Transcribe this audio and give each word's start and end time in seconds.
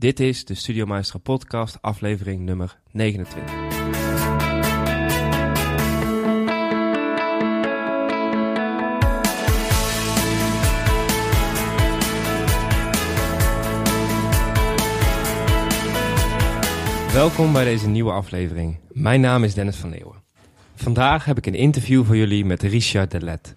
Dit 0.00 0.20
is 0.20 0.44
de 0.44 0.54
Studio 0.54 0.86
Maestro 0.86 1.18
podcast, 1.18 1.78
aflevering 1.80 2.40
nummer 2.40 2.78
29. 2.90 3.54
Welkom 17.12 17.52
bij 17.52 17.64
deze 17.64 17.88
nieuwe 17.88 18.12
aflevering. 18.12 18.78
Mijn 18.88 19.20
naam 19.20 19.44
is 19.44 19.54
Dennis 19.54 19.76
van 19.76 19.90
Leeuwen. 19.90 20.22
Vandaag 20.74 21.24
heb 21.24 21.36
ik 21.38 21.46
een 21.46 21.54
interview 21.54 22.04
voor 22.04 22.16
jullie 22.16 22.44
met 22.44 22.62
Richard 22.62 23.10
Delet, 23.10 23.56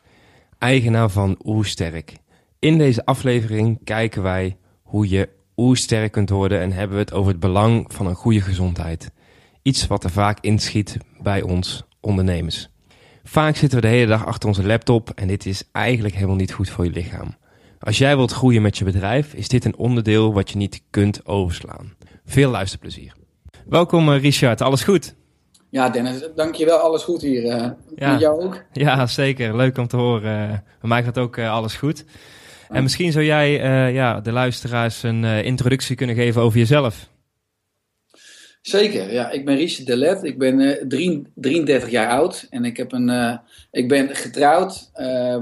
eigenaar 0.58 1.10
van 1.10 1.40
Oersterk. 1.44 2.18
In 2.60 2.78
deze 2.78 3.06
aflevering 3.06 3.84
kijken 3.84 4.24
wij 4.24 4.58
hoe 4.82 5.10
je 5.10 5.30
oersterk 5.58 6.12
kunt 6.12 6.30
worden 6.30 6.60
en 6.60 6.72
hebben 6.72 6.96
we 6.96 7.04
het 7.04 7.14
over 7.14 7.32
het 7.32 7.40
belang 7.40 7.86
van 7.94 8.06
een 8.06 8.16
goede 8.16 8.42
gezondheid. 8.42 9.12
Iets 9.62 9.88
wat 9.88 10.04
er 10.04 10.10
vaak 10.10 10.38
inschiet 10.42 10.98
bij 11.22 11.42
ons 11.42 11.84
ondernemers. 12.02 12.70
Vaak 13.24 13.56
zitten 13.56 13.80
we 13.80 13.86
de 13.88 13.94
hele 13.94 14.08
dag 14.08 14.26
achter 14.26 14.50
onze 14.50 14.66
laptop 14.66 15.10
en 15.10 15.28
dit 15.28 15.46
is 15.46 15.64
eigenlijk 15.72 16.16
helemaal 16.16 16.36
niet 16.36 16.54
goed 16.54 16.70
voor 16.70 16.86
je 16.86 16.92
lichaam. 16.92 17.36
Als 17.80 17.98
jij 17.98 18.16
wilt 18.16 18.32
groeien 18.32 18.62
met 18.62 18.78
je 18.78 18.84
bedrijf, 18.84 19.34
is 19.34 19.48
dit 19.48 19.66
een 19.66 19.78
onderdeel 19.78 20.34
wat 20.34 20.50
je 20.50 20.58
niet 20.58 20.82
kunt 20.90 21.26
overslaan. 21.26 21.94
Veel 22.26 22.52
luisterplezier. 22.52 23.14
Welkom 23.66 24.14
eh, 24.14 24.22
Richard, 24.22 24.62
alles 24.62 24.84
goed? 24.84 25.16
Ja, 25.70 25.90
Dennis, 25.90 26.28
dankjewel. 26.36 26.78
Alles 26.78 27.04
goed 27.04 27.22
hier. 27.22 27.44
Uh, 27.44 27.70
ja. 27.96 28.12
Met 28.12 28.20
jou 28.20 28.44
ook? 28.44 28.64
Ja, 28.72 29.08
zeker. 29.08 29.56
Leuk 29.56 29.78
om 29.78 29.88
te 29.88 29.98
horen. 29.98 30.48
Bij 30.80 30.90
mij 30.90 31.04
gaat 31.04 31.18
ook 31.18 31.38
uh, 31.38 31.52
alles 31.52 31.76
goed. 31.76 32.06
En 32.74 32.84
misschien 32.84 33.12
zou 33.12 33.26
jij 33.26 33.64
uh, 33.64 33.94
ja, 33.94 34.22
de 34.22 34.32
luisteraars 34.32 35.04
een 35.04 35.24
uh, 35.24 35.44
introductie 35.44 35.96
kunnen 35.96 36.16
geven 36.16 36.42
over 36.42 36.60
jezelf. 36.60 37.10
Zeker, 38.62 39.12
ja. 39.12 39.32
Ik 39.32 39.46
ben 39.46 39.56
Richard 39.56 39.88
Delet. 39.88 40.24
Ik 40.24 40.38
ben 40.38 40.60
uh, 40.60 41.24
33 41.36 41.90
jaar 41.90 42.10
oud 42.10 42.48
en 42.50 42.66
ik, 42.66 42.78
heb 42.78 42.92
een, 42.92 43.40
ik 43.72 43.88
ben 43.88 44.16
getrouwd, 44.16 44.92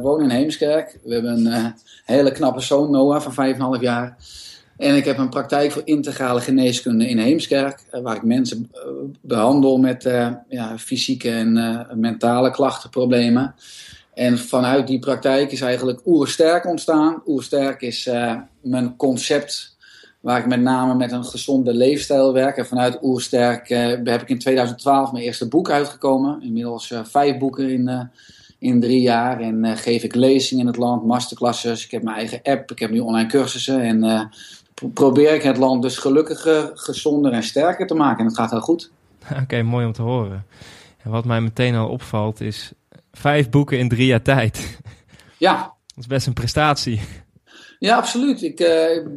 woon 0.02 0.24
in 0.24 0.30
Heemskerk. 0.30 1.00
We 1.04 1.14
hebben 1.14 1.46
een 1.46 1.74
hele 2.06 2.32
knappe 2.32 2.62
zoon, 2.62 2.92
Noah, 2.92 3.22
van 3.22 3.78
5,5 3.78 3.82
jaar. 3.82 4.18
En 4.78 4.96
ik 4.96 5.06
heb 5.06 5.18
een 5.18 5.30
praktijk 5.30 5.72
voor 5.72 5.82
integrale 5.86 6.42
geneeskunde 6.42 7.10
in 7.10 7.18
Heemskerk, 7.18 7.84
waar 7.92 8.16
ik 8.16 8.24
mensen 8.24 8.72
behandel 9.22 9.78
met 9.78 10.04
ja, 10.50 10.78
fysieke 10.78 11.32
en 11.32 11.88
mentale 11.94 12.52
klachten, 12.52 12.90
problemen. 12.90 13.56
En 14.14 14.38
vanuit 14.38 14.88
die 14.88 15.00
praktijk 15.00 15.52
is 15.52 15.62
eigenlijk 15.62 16.02
Oersterk 16.06 16.66
ontstaan. 16.66 17.22
Oersterk 17.26 17.82
is 17.82 18.08
uh, 18.08 18.36
mijn 18.62 18.96
concept 18.96 19.78
waar 20.20 20.40
ik 20.40 20.46
met 20.46 20.62
name 20.62 20.96
met 20.96 21.12
een 21.12 21.26
gezonde 21.26 21.74
leefstijl 21.74 22.34
werk. 22.34 22.58
En 22.58 22.66
vanuit 22.66 23.04
Oersterk 23.04 23.70
uh, 23.70 23.80
heb 24.04 24.22
ik 24.22 24.30
in 24.30 24.40
2012 24.40 25.12
mijn 25.12 25.24
eerste 25.24 25.48
boek 25.48 25.70
uitgekomen. 25.70 26.42
Inmiddels 26.42 26.92
uh, 26.92 27.00
vijf 27.04 27.38
boeken 27.38 27.70
in, 27.70 28.10
in 28.60 28.80
drie 28.80 29.02
jaar. 29.02 29.40
En 29.40 29.78
geef 29.78 30.04
ik 30.04 30.16
lezingen 30.16 30.62
in 30.62 30.68
het 30.68 30.78
land, 30.78 31.06
masterclasses. 31.06 31.86
Ik 31.86 31.92
heb 31.92 32.04
mijn 32.04 32.18
eigen 32.18 32.40
app, 32.44 32.72
ik 32.72 32.80
heb 32.80 32.92
nu 32.92 33.00
online 33.00 33.30
cursussen. 33.30 33.82
En 33.82 34.30
probeer 34.94 35.34
ik 35.34 35.44
het 35.44 35.58
land 35.58 35.82
dus 35.82 35.98
gelukkiger, 35.98 36.72
gezonder 36.74 37.32
en 37.32 37.44
sterker 37.44 37.88
te 37.88 37.94
maken. 37.94 38.20
En 38.20 38.26
het 38.26 38.36
gaat 38.36 38.52
heel 38.52 38.60
goed. 38.60 38.92
Oké, 39.44 39.62
mooi 39.62 39.86
om 39.86 39.92
te 39.92 40.02
horen. 40.02 40.46
En 41.04 41.12
wat 41.12 41.26
mij 41.26 41.42
meteen 41.42 41.76
al 41.76 41.90
opvalt 41.90 42.42
is 42.42 42.74
Vijf 43.12 43.50
boeken 43.50 43.80
in 43.80 43.90
drie 43.90 44.06
jaar 44.06 44.22
tijd. 44.22 44.80
Ja. 45.38 45.56
Dat 45.96 46.04
is 46.04 46.08
best 46.08 46.28
een 46.28 46.34
prestatie. 46.34 47.02
Ja, 47.80 47.96
absoluut. 47.96 48.42
Ik 48.42 48.60
uh, 48.60 48.68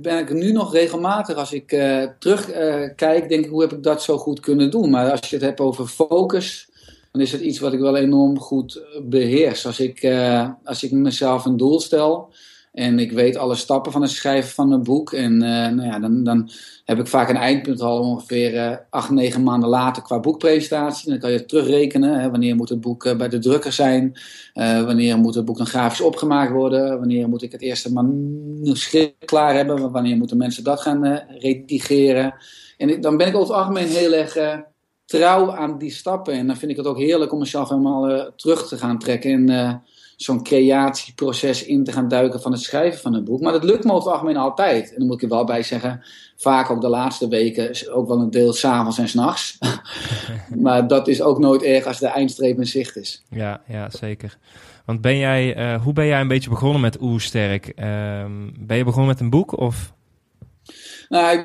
ben 0.01 0.19
ik 0.19 0.33
nu 0.33 0.53
nog 0.53 0.73
regelmatig, 0.73 1.37
als 1.37 1.53
ik 1.53 1.73
uh, 1.73 2.05
terugkijk, 2.19 3.23
uh, 3.23 3.29
denk 3.29 3.45
ik, 3.45 3.51
hoe 3.51 3.61
heb 3.61 3.73
ik 3.73 3.83
dat 3.83 4.03
zo 4.03 4.19
goed 4.19 4.41
kunnen 4.41 4.71
doen? 4.71 4.91
Maar 4.91 5.11
als 5.11 5.31
je 5.31 5.37
het 5.37 5.45
hebt 5.45 5.61
over 5.61 5.87
focus, 5.87 6.71
dan 7.13 7.23
is 7.23 7.33
het 7.33 7.41
iets 7.41 7.59
wat 7.59 7.73
ik 7.73 7.79
wel 7.81 7.97
enorm 7.97 8.39
goed 8.39 8.83
beheers. 9.03 9.67
Als 9.67 9.81
ik, 9.81 10.05
als 10.65 10.83
ik 10.83 10.93
mezelf 10.93 11.45
een 11.45 11.57
doel 11.57 11.81
stel, 11.81 12.33
en 12.75 12.99
ik 12.99 13.13
weet 13.13 13.37
alle 13.37 13.55
stappen 13.55 13.93
van 13.93 14.03
het 14.03 14.11
schrijven 14.11 14.51
van 14.51 14.73
een 14.73 14.83
boek. 14.83 15.13
En 15.13 15.33
uh, 15.33 15.39
nou 15.49 15.83
ja, 15.83 15.99
dan, 15.99 16.25
dan 16.25 16.51
heb 16.85 16.99
ik 16.99 17.07
vaak 17.07 17.29
een 17.29 17.37
eindpunt 17.37 17.81
al 17.81 18.01
ongeveer 18.01 18.55
uh, 18.55 18.77
acht, 18.91 19.11
negen 19.11 19.43
maanden 19.43 19.69
later 19.69 20.03
qua 20.03 20.21
boekpresentatie. 20.21 21.11
Dan 21.11 21.19
kan 21.19 21.33
je 21.33 21.45
terugrekenen. 21.45 22.21
Hè, 22.21 22.31
wanneer 22.31 22.57
moet 22.57 22.69
het 22.69 22.81
boek 22.81 23.05
uh, 23.05 23.17
bij 23.17 23.29
de 23.29 23.39
drukker 23.39 23.73
zijn? 23.73 24.13
wanneer 24.55 25.19
moet 25.19 25.35
het 25.35 25.45
boek 25.45 25.57
dan 25.57 25.67
grafisch 25.67 26.01
opgemaakt 26.01 26.53
worden? 26.53 26.99
Wanneer 26.99 27.29
moet 27.29 27.43
ik 27.43 27.53
het 27.53 27.61
eerste 27.61 27.93
manuscript 27.93 29.25
klaar 29.25 29.55
hebben? 29.55 29.91
Wanneer 29.91 30.17
moeten 30.17 30.37
mensen 30.37 30.65
dat 30.65 30.81
gaan 30.81 31.23
redigeren? 31.39 32.35
En 32.77 33.01
dan 33.01 33.17
ben 33.17 33.27
ik 33.27 33.37
over 33.37 33.55
het 33.55 33.65
algemeen 33.65 33.89
heel 33.89 34.13
erg 34.13 34.63
trouw 35.05 35.53
aan 35.53 35.79
die 35.79 35.91
stappen. 35.91 36.35
En 36.35 36.47
dan 36.47 36.57
vind 36.57 36.71
ik 36.71 36.77
het 36.77 36.87
ook 36.87 36.99
heerlijk 36.99 37.33
om 37.33 37.39
mezelf 37.39 37.69
helemaal 37.69 38.33
terug 38.37 38.69
te 38.69 38.79
gaan 38.79 38.99
trekken. 38.99 39.49
En 39.49 39.83
zo'n 40.17 40.43
creatieproces 40.43 41.65
in 41.65 41.85
te 41.85 41.93
gaan 41.93 42.09
duiken 42.09 42.41
van 42.41 42.53
het 42.53 42.61
schrijven 42.61 43.01
van 43.01 43.15
een 43.15 43.25
boek. 43.25 43.41
Maar 43.41 43.53
dat 43.53 43.65
lukt 43.65 43.85
me 43.85 43.93
over 43.93 44.05
het 44.05 44.13
algemeen 44.13 44.37
altijd. 44.37 44.93
En 44.93 44.99
dan 44.99 45.07
moet 45.07 45.17
ik 45.17 45.23
er 45.23 45.37
wel 45.37 45.45
bij 45.45 45.63
zeggen, 45.63 46.05
vaak 46.37 46.71
ook 46.71 46.81
de 46.81 46.89
laatste 46.89 47.29
weken, 47.29 47.93
ook 47.93 48.09
wel 48.09 48.21
een 48.21 48.31
deel 48.31 48.53
s'avonds 48.53 48.99
en 48.99 49.09
s'nachts. 49.09 49.59
maar 50.65 50.87
dat 50.87 51.09
is 51.09 51.23
ook 51.23 51.39
nooit 51.39 51.63
erg 51.63 51.87
als 51.87 51.99
de 51.99 52.07
eindstreep 52.07 52.59
in 52.59 52.67
zicht 52.67 52.97
is. 52.97 53.25
Ja, 53.31 53.61
ja 53.69 53.91
zeker. 53.91 54.39
Want 54.85 55.01
ben 55.01 55.19
jij, 55.19 55.57
uh, 55.57 55.83
hoe 55.83 55.93
ben 55.93 56.07
jij 56.07 56.21
een 56.21 56.29
beetje 56.29 56.51
begonnen 56.51 56.81
met 56.81 57.01
Oersterk? 57.01 57.67
Uh, 57.67 57.75
ben 58.59 58.77
je 58.77 58.85
begonnen 58.85 59.09
met 59.09 59.21
een 59.21 59.31
boek 59.31 59.59
of... 59.59 59.93
Nou, 61.09 61.39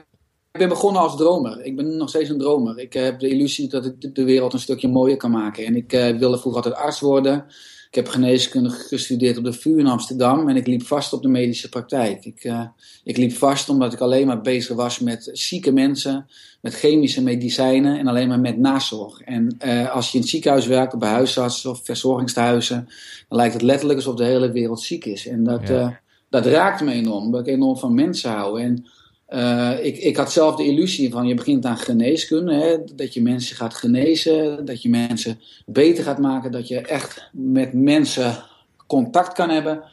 ik 0.51 0.59
ben 0.59 0.69
begonnen 0.69 1.01
als 1.01 1.17
dromer. 1.17 1.65
Ik 1.65 1.75
ben 1.75 1.97
nog 1.97 2.09
steeds 2.09 2.29
een 2.29 2.37
dromer. 2.37 2.79
Ik 2.79 2.93
heb 2.93 3.19
de 3.19 3.29
illusie 3.29 3.69
dat 3.69 3.85
ik 3.85 4.15
de 4.15 4.23
wereld 4.23 4.53
een 4.53 4.59
stukje 4.59 4.87
mooier 4.87 5.17
kan 5.17 5.31
maken. 5.31 5.65
En 5.65 5.75
ik 5.75 5.93
uh, 5.93 6.17
wilde 6.17 6.37
vroeger 6.37 6.63
altijd 6.63 6.83
arts 6.83 6.99
worden. 6.99 7.45
Ik 7.89 7.95
heb 7.95 8.07
geneeskunde 8.07 8.69
gestudeerd 8.69 9.37
op 9.37 9.43
de 9.43 9.53
VU 9.53 9.79
in 9.79 9.87
Amsterdam 9.87 10.49
en 10.49 10.55
ik 10.55 10.67
liep 10.67 10.83
vast 10.83 11.13
op 11.13 11.21
de 11.21 11.27
medische 11.27 11.69
praktijk. 11.69 12.25
Ik, 12.25 12.43
uh, 12.43 12.61
ik 13.03 13.17
liep 13.17 13.33
vast 13.33 13.69
omdat 13.69 13.93
ik 13.93 13.99
alleen 13.99 14.27
maar 14.27 14.41
bezig 14.41 14.75
was 14.75 14.99
met 14.99 15.29
zieke 15.33 15.71
mensen, 15.71 16.27
met 16.61 16.73
chemische 16.73 17.23
medicijnen 17.23 17.99
en 17.99 18.07
alleen 18.07 18.27
maar 18.27 18.39
met 18.39 18.57
nazorg. 18.57 19.21
En 19.21 19.57
uh, 19.65 19.91
als 19.91 20.07
je 20.07 20.13
in 20.13 20.19
het 20.19 20.29
ziekenhuis 20.29 20.67
werkt, 20.67 20.99
bij 20.99 21.09
huisartsen 21.09 21.69
of 21.69 21.81
verzorgingstehuizen, 21.83 22.89
dan 23.27 23.37
lijkt 23.37 23.53
het 23.53 23.63
letterlijk 23.63 23.99
alsof 23.99 24.15
de 24.15 24.23
hele 24.23 24.51
wereld 24.51 24.81
ziek 24.81 25.05
is. 25.05 25.27
En 25.27 25.43
dat, 25.43 25.67
ja. 25.67 25.81
uh, 25.81 25.95
dat 26.29 26.45
raakt 26.45 26.81
me 26.81 26.91
enorm, 26.91 27.23
omdat 27.23 27.47
ik 27.47 27.53
enorm 27.53 27.77
van 27.77 27.93
mensen 27.93 28.31
hou. 28.31 28.61
En 28.61 28.85
uh, 29.29 29.85
ik, 29.85 29.97
ik 29.97 30.17
had 30.17 30.31
zelf 30.31 30.55
de 30.55 30.65
illusie 30.65 31.11
van 31.11 31.27
je 31.27 31.33
begint 31.33 31.65
aan 31.65 31.77
geneeskunde, 31.77 32.53
hè, 32.53 32.77
dat 32.95 33.13
je 33.13 33.21
mensen 33.21 33.55
gaat 33.55 33.73
genezen, 33.73 34.65
dat 34.65 34.81
je 34.81 34.89
mensen 34.89 35.39
beter 35.65 36.03
gaat 36.03 36.19
maken, 36.19 36.51
dat 36.51 36.67
je 36.67 36.81
echt 36.81 37.29
met 37.31 37.73
mensen 37.73 38.43
contact 38.87 39.33
kan 39.33 39.49
hebben. 39.49 39.83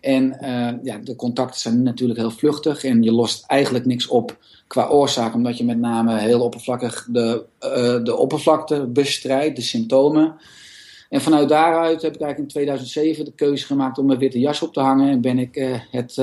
En 0.00 0.36
uh, 0.42 0.68
ja, 0.82 0.98
de 0.98 1.16
contacten 1.16 1.60
zijn 1.60 1.82
natuurlijk 1.82 2.18
heel 2.18 2.30
vluchtig 2.30 2.84
en 2.84 3.02
je 3.02 3.12
lost 3.12 3.44
eigenlijk 3.46 3.84
niks 3.86 4.06
op 4.06 4.38
qua 4.66 4.88
oorzaak, 4.88 5.34
omdat 5.34 5.58
je 5.58 5.64
met 5.64 5.78
name 5.78 6.18
heel 6.18 6.40
oppervlakkig 6.40 7.08
de, 7.10 7.44
uh, 7.64 8.04
de 8.04 8.16
oppervlakte 8.16 8.86
bestrijdt, 8.86 9.56
de 9.56 9.62
symptomen. 9.62 10.34
En 11.08 11.20
vanuit 11.20 11.48
daaruit 11.48 12.02
heb 12.02 12.14
ik 12.14 12.20
eigenlijk 12.20 12.38
in 12.38 12.60
2007 12.60 13.24
de 13.24 13.32
keuze 13.32 13.66
gemaakt 13.66 13.98
om 13.98 14.06
mijn 14.06 14.18
witte 14.18 14.38
jas 14.38 14.62
op 14.62 14.72
te 14.72 14.80
hangen 14.80 15.10
en 15.10 15.20
ben 15.20 15.38
ik 15.38 15.80
het 15.90 16.16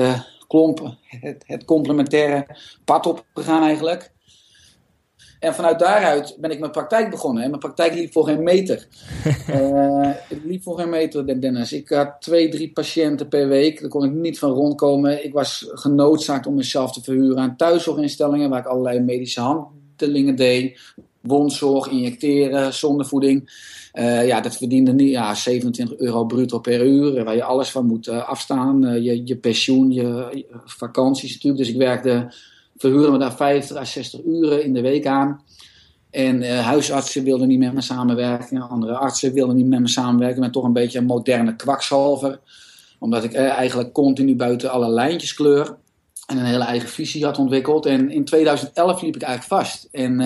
klomp, 0.48 0.96
het, 1.06 1.44
het 1.46 1.64
complementaire 1.64 2.46
pad 2.84 3.06
opgegaan 3.06 3.62
eigenlijk. 3.62 4.12
En 5.40 5.54
vanuit 5.54 5.78
daaruit 5.78 6.36
ben 6.40 6.50
ik 6.50 6.58
mijn 6.58 6.70
praktijk 6.70 7.10
begonnen. 7.10 7.42
En 7.42 7.48
mijn 7.48 7.60
praktijk 7.60 7.94
liep 7.94 8.12
voor 8.12 8.24
geen 8.24 8.42
meter. 8.42 8.88
uh, 9.50 10.10
het 10.28 10.44
liep 10.44 10.62
voor 10.62 10.78
geen 10.78 10.88
meter, 10.88 11.40
Dennis. 11.40 11.72
Ik 11.72 11.88
had 11.88 12.16
twee, 12.20 12.48
drie 12.48 12.72
patiënten 12.72 13.28
per 13.28 13.48
week. 13.48 13.80
Daar 13.80 13.90
kon 13.90 14.04
ik 14.04 14.12
niet 14.12 14.38
van 14.38 14.50
rondkomen. 14.50 15.24
Ik 15.24 15.32
was 15.32 15.66
genoodzaakt 15.72 16.46
om 16.46 16.54
mezelf 16.54 16.92
te 16.92 17.02
verhuren 17.02 17.38
aan 17.38 17.56
thuiszorginstellingen... 17.56 18.50
waar 18.50 18.58
ik 18.58 18.66
allerlei 18.66 19.00
medische 19.00 19.40
handelingen 19.40 20.36
deed. 20.36 20.80
Wondzorg, 21.20 21.88
injecteren, 21.88 22.74
zondevoeding. 22.74 23.50
Uh, 23.94 24.26
ja, 24.26 24.40
dat 24.40 24.56
verdiende 24.56 24.92
niet, 24.92 25.10
ja, 25.10 25.34
27 25.34 25.98
euro 25.98 26.24
bruto 26.24 26.58
per 26.58 26.86
uur, 26.86 27.24
waar 27.24 27.34
je 27.34 27.42
alles 27.42 27.70
van 27.70 27.86
moet 27.86 28.06
uh, 28.06 28.28
afstaan. 28.28 29.02
Je, 29.02 29.26
je 29.26 29.36
pensioen, 29.36 29.90
je, 29.92 30.44
vakanties 30.64 31.32
natuurlijk. 31.32 31.62
Dus 31.62 31.72
ik 31.72 31.78
werkte, 31.78 32.32
verhuurde 32.76 33.10
me 33.10 33.18
daar 33.18 33.36
50 33.36 33.76
à 33.76 33.84
60 33.84 34.20
uren 34.24 34.64
in 34.64 34.72
de 34.72 34.80
week 34.80 35.06
aan. 35.06 35.42
En 36.10 36.60
huisartsen 36.62 37.24
wilden 37.24 37.48
niet 37.48 37.58
met 37.58 37.72
me 37.72 37.80
samenwerken, 37.80 38.68
andere 38.68 38.96
artsen 38.96 39.32
wilden 39.32 39.56
niet 39.56 39.66
met 39.66 39.80
me 39.80 39.88
samenwerken. 39.88 40.42
Ik 40.42 40.52
toch 40.52 40.64
een 40.64 40.72
beetje 40.72 40.98
een 40.98 41.04
moderne 41.04 41.56
kwakzalver. 41.56 42.40
Omdat 42.98 43.24
ik 43.24 43.34
eigenlijk 43.34 43.92
continu 43.92 44.36
buiten 44.36 44.70
alle 44.70 44.88
lijntjes 44.88 45.34
kleur. 45.34 45.76
En 46.26 46.38
een 46.38 46.44
hele 46.44 46.64
eigen 46.64 46.88
visie 46.88 47.24
had 47.24 47.38
ontwikkeld. 47.38 47.86
En 47.86 48.10
in 48.10 48.24
2011 48.24 49.02
liep 49.02 49.16
ik 49.16 49.22
eigenlijk 49.22 49.62
vast. 49.62 49.88
En 49.90 50.20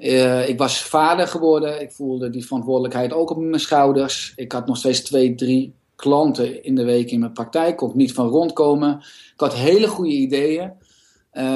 uh, 0.00 0.48
ik 0.48 0.58
was 0.58 0.82
vader 0.82 1.28
geworden. 1.28 1.80
Ik 1.80 1.92
voelde 1.92 2.30
die 2.30 2.46
verantwoordelijkheid 2.46 3.12
ook 3.12 3.30
op 3.30 3.38
mijn 3.38 3.60
schouders. 3.60 4.32
Ik 4.36 4.52
had 4.52 4.66
nog 4.66 4.76
steeds 4.76 5.00
twee, 5.00 5.34
drie 5.34 5.74
klanten 5.96 6.64
in 6.64 6.74
de 6.74 6.84
week 6.84 7.10
in 7.10 7.20
mijn 7.20 7.32
praktijk. 7.32 7.76
Kon 7.76 7.92
niet 7.94 8.12
van 8.12 8.28
rondkomen. 8.28 8.96
Ik 9.34 9.40
had 9.40 9.54
hele 9.54 9.88
goede 9.88 10.10
ideeën. 10.12 10.72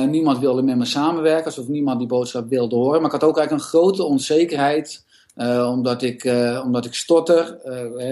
niemand 0.09 0.39
wilde 0.39 0.63
met 0.63 0.77
me 0.77 0.85
samenwerken, 0.85 1.45
alsof 1.45 1.69
niemand 1.69 1.99
die 1.99 2.09
boodschap 2.09 2.49
wilde 2.49 2.77
horen. 2.77 2.97
Maar 3.01 3.15
ik 3.15 3.21
had 3.21 3.31
ook 3.31 3.37
eigenlijk 3.39 3.67
een 3.67 3.71
grote 3.71 4.05
onzekerheid, 4.05 5.05
omdat, 5.69 6.03
ik, 6.03 6.33
omdat 6.65 6.85
ik 6.85 6.95
stotter, 6.95 7.59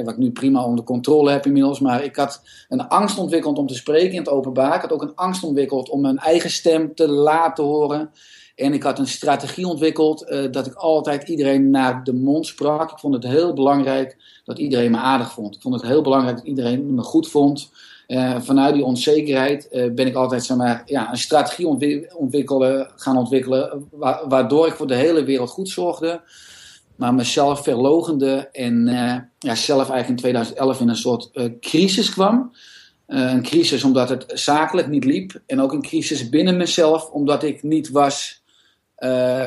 wat 0.05 0.12
ik 0.12 0.19
nu 0.19 0.31
prima 0.31 0.64
onder 0.64 0.84
controle 0.84 1.31
heb 1.31 1.46
inmiddels. 1.46 1.81
Maar 1.81 2.05
ik 2.05 2.17
had 2.17 2.43
een 2.69 2.88
angst 2.88 3.19
ontwikkeld 3.19 3.58
om 3.58 3.67
te 3.67 3.75
spreken 3.75 4.12
in 4.12 4.19
het 4.19 4.29
openbaar. 4.29 4.75
Ik 4.75 4.81
had 4.81 4.93
ook 4.93 5.02
een 5.02 5.14
angst 5.14 5.44
ontwikkeld 5.44 5.88
om 5.88 6.00
mijn 6.00 6.19
eigen 6.19 6.50
stem 6.50 6.94
te 6.94 7.08
laten 7.08 7.64
horen. 7.64 8.11
En 8.54 8.72
ik 8.72 8.82
had 8.82 8.99
een 8.99 9.06
strategie 9.06 9.66
ontwikkeld 9.66 10.31
uh, 10.31 10.52
dat 10.52 10.66
ik 10.66 10.75
altijd 10.75 11.28
iedereen 11.28 11.70
naar 11.70 12.04
de 12.04 12.14
mond 12.14 12.46
sprak. 12.46 12.90
Ik 12.90 12.99
vond 12.99 13.14
het 13.14 13.25
heel 13.25 13.52
belangrijk 13.52 14.16
dat 14.44 14.58
iedereen 14.58 14.90
me 14.90 14.96
aardig 14.96 15.32
vond. 15.32 15.54
Ik 15.54 15.60
vond 15.60 15.75
het 15.75 15.84
heel 15.84 16.02
belangrijk 16.02 16.37
dat 16.37 16.46
iedereen 16.46 16.94
me 16.94 17.02
goed 17.02 17.28
vond. 17.28 17.70
Uh, 18.08 18.40
vanuit 18.40 18.75
die 18.75 18.84
onzekerheid 18.84 19.69
uh, 19.70 19.93
ben 19.93 20.06
ik 20.06 20.14
altijd 20.14 20.44
zeg 20.44 20.56
maar, 20.56 20.82
ja, 20.84 21.10
een 21.10 21.19
strategie 21.19 21.66
ontwikkelen, 22.16 22.90
gaan 22.96 23.16
ontwikkelen. 23.16 23.88
Wa 23.90 24.28
waardoor 24.28 24.66
ik 24.66 24.75
voor 24.75 24.87
de 24.87 24.94
hele 24.94 25.25
wereld 25.25 25.50
goed 25.50 25.69
zorgde. 25.69 26.20
Maar 26.96 27.14
mezelf 27.14 27.62
verlogende 27.62 28.48
en 28.52 28.87
ja, 29.38 29.55
zelf 29.55 29.90
eigenlijk 29.90 30.08
in 30.08 30.16
2011 30.16 30.81
in 30.81 30.88
een 30.88 30.96
soort 30.96 31.31
crisis 31.60 32.10
kwam. 32.10 32.52
een 33.06 33.43
crisis 33.43 33.84
omdat 33.84 34.08
het 34.08 34.25
zakelijk 34.26 34.88
niet 34.88 35.05
liep. 35.05 35.40
En 35.46 35.60
ook 35.60 35.72
een 35.72 35.82
crisis 35.82 36.28
binnen 36.28 36.56
mezelf 36.56 37.10
omdat 37.10 37.43
ik 37.43 37.62
niet 37.62 37.90
was 37.90 38.41
uh, 39.02 39.46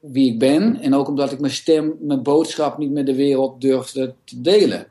wie 0.00 0.32
ik 0.32 0.38
ben. 0.38 0.80
En 0.80 0.94
ook 0.94 1.08
omdat 1.08 1.32
ik 1.32 1.40
mijn 1.40 1.52
stem, 1.52 1.96
mijn 2.00 2.22
boodschap 2.22 2.78
niet 2.78 2.90
met 2.90 3.06
de 3.06 3.14
wereld 3.14 3.60
durfde 3.60 4.14
te 4.24 4.40
delen. 4.40 4.86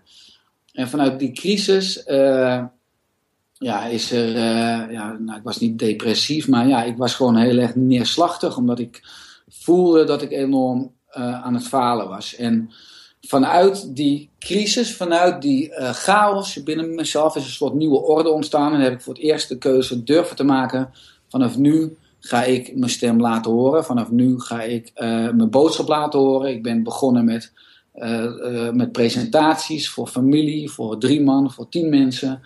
En 0.71 0.89
vanuit 0.89 1.19
die 1.19 1.31
crisis 1.31 2.03
uh, 2.07 2.63
ja, 3.53 3.85
is 3.85 4.11
er. 4.11 4.27
Uh, 4.29 4.91
ja, 4.91 5.17
nou, 5.19 5.37
ik 5.37 5.43
was 5.43 5.59
niet 5.59 5.79
depressief, 5.79 6.47
maar 6.47 6.67
ja, 6.67 6.83
ik 6.83 6.97
was 6.97 7.13
gewoon 7.13 7.35
heel 7.35 7.57
erg 7.57 7.75
neerslachtig. 7.75 8.57
Omdat 8.57 8.79
ik 8.79 9.01
voelde 9.49 10.03
dat 10.03 10.21
ik 10.21 10.31
enorm 10.31 10.93
aan 11.11 11.53
het 11.53 11.67
falen 11.67 12.07
was. 12.07 12.35
En 12.35 12.69
vanuit 13.21 13.95
die 13.95 14.29
crisis, 14.39 14.95
vanuit 14.95 15.41
die 15.41 15.71
chaos 15.73 16.63
binnen 16.63 16.95
mezelf, 16.95 17.35
is 17.35 17.43
een 17.43 17.49
soort 17.49 17.73
nieuwe 17.73 18.01
orde 18.01 18.29
ontstaan. 18.29 18.73
En 18.73 18.79
heb 18.79 18.93
ik 18.93 19.01
voor 19.01 19.13
het 19.13 19.23
eerst 19.23 19.49
de 19.49 19.57
keuze 19.57 20.03
durven 20.03 20.35
te 20.35 20.43
maken. 20.43 20.89
Vanaf 21.27 21.57
nu 21.57 21.97
ga 22.25 22.43
ik 22.43 22.75
mijn 22.75 22.91
stem 22.91 23.21
laten 23.21 23.51
horen. 23.51 23.85
Vanaf 23.85 24.11
nu 24.11 24.39
ga 24.39 24.61
ik 24.61 24.91
uh, 24.95 25.09
mijn 25.09 25.49
boodschap 25.49 25.87
laten 25.87 26.19
horen. 26.19 26.49
Ik 26.49 26.63
ben 26.63 26.83
begonnen 26.83 27.25
met, 27.25 27.51
uh, 27.95 28.23
uh, 28.23 28.69
met 28.71 28.91
presentaties 28.91 29.89
voor 29.89 30.07
familie, 30.07 30.69
voor 30.69 30.97
drie 30.97 31.21
man, 31.21 31.51
voor 31.51 31.69
tien 31.69 31.89
mensen. 31.89 32.41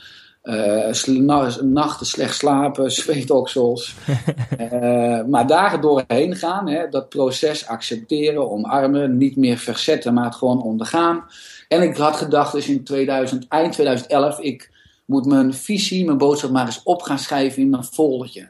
nachten 1.61 2.05
slecht 2.05 2.35
slapen, 2.35 2.91
zweetoksels. 3.01 3.95
maar 5.31 5.47
daar 5.47 5.81
doorheen 5.81 6.35
gaan, 6.35 6.67
hè, 6.69 6.89
dat 6.89 7.09
proces 7.09 7.67
accepteren, 7.67 8.51
omarmen, 8.51 9.17
niet 9.17 9.35
meer 9.35 9.57
verzetten, 9.57 10.13
maar 10.13 10.25
het 10.25 10.35
gewoon 10.35 10.63
ondergaan. 10.63 11.23
En 11.67 11.81
ik 11.81 11.97
had 11.97 12.15
gedacht, 12.15 12.51
dus 12.51 12.67
in 12.67 12.83
2000, 12.83 13.47
eind 13.47 13.73
2011, 13.73 14.39
ik 14.39 14.71
moet 15.05 15.25
mijn 15.25 15.53
visie, 15.53 16.05
mijn 16.05 16.17
boodschap 16.17 16.51
maar 16.51 16.65
eens 16.65 16.83
op 16.83 17.01
gaan 17.01 17.19
schrijven 17.19 17.61
in 17.61 17.69
mijn 17.69 17.83
foldertje. 17.83 18.49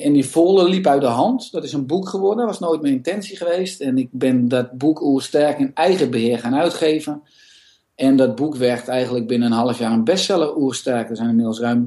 En 0.00 0.12
die 0.12 0.24
volle 0.24 0.68
liep 0.68 0.86
uit 0.86 1.00
de 1.00 1.06
hand. 1.06 1.52
Dat 1.52 1.64
is 1.64 1.72
een 1.72 1.86
boek 1.86 2.08
geworden. 2.08 2.46
Was 2.46 2.58
nooit 2.58 2.80
mijn 2.82 2.94
intentie 2.94 3.36
geweest. 3.36 3.80
En 3.80 3.98
ik 3.98 4.08
ben 4.10 4.48
dat 4.48 4.78
boek 4.78 5.02
Oersterk 5.02 5.58
in 5.58 5.74
eigen 5.74 6.10
beheer 6.10 6.38
gaan 6.38 6.54
uitgeven. 6.54 7.22
En 7.94 8.16
dat 8.16 8.34
boek 8.34 8.56
werd 8.56 8.88
eigenlijk 8.88 9.26
binnen 9.26 9.50
een 9.50 9.58
half 9.58 9.78
jaar 9.78 9.92
een 9.92 10.04
bestseller 10.04 10.56
Oersterk. 10.56 11.10
Er 11.10 11.16
zijn 11.16 11.28
inmiddels 11.28 11.60
ruim 11.60 11.84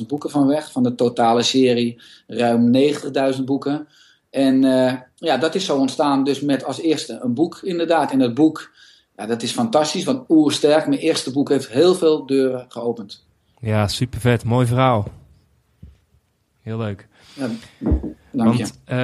30.000 0.00 0.06
boeken 0.06 0.30
van 0.30 0.46
weg. 0.46 0.72
Van 0.72 0.82
de 0.82 0.94
totale 0.94 1.42
serie 1.42 2.00
ruim 2.26 2.74
90.000 3.36 3.44
boeken. 3.44 3.88
En 4.30 4.62
uh, 4.62 4.92
ja, 5.16 5.36
dat 5.36 5.54
is 5.54 5.64
zo 5.64 5.78
ontstaan 5.78 6.24
dus 6.24 6.40
met 6.40 6.64
als 6.64 6.80
eerste 6.80 7.18
een 7.22 7.34
boek 7.34 7.60
inderdaad. 7.62 8.12
En 8.12 8.18
dat 8.18 8.34
boek, 8.34 8.70
ja, 9.16 9.26
dat 9.26 9.42
is 9.42 9.52
fantastisch. 9.52 10.04
Want 10.04 10.28
Oersterk, 10.28 10.86
mijn 10.86 11.00
eerste 11.00 11.32
boek, 11.32 11.48
heeft 11.48 11.68
heel 11.68 11.94
veel 11.94 12.26
deuren 12.26 12.64
geopend. 12.68 13.24
Ja, 13.60 13.88
super 13.88 14.20
vet. 14.20 14.44
Mooi 14.44 14.66
verhaal. 14.66 15.04
Heel 16.60 16.78
leuk. 16.78 17.08
Ja, 17.34 17.50
dank 18.30 18.54
want, 18.54 18.58
je. 18.86 18.94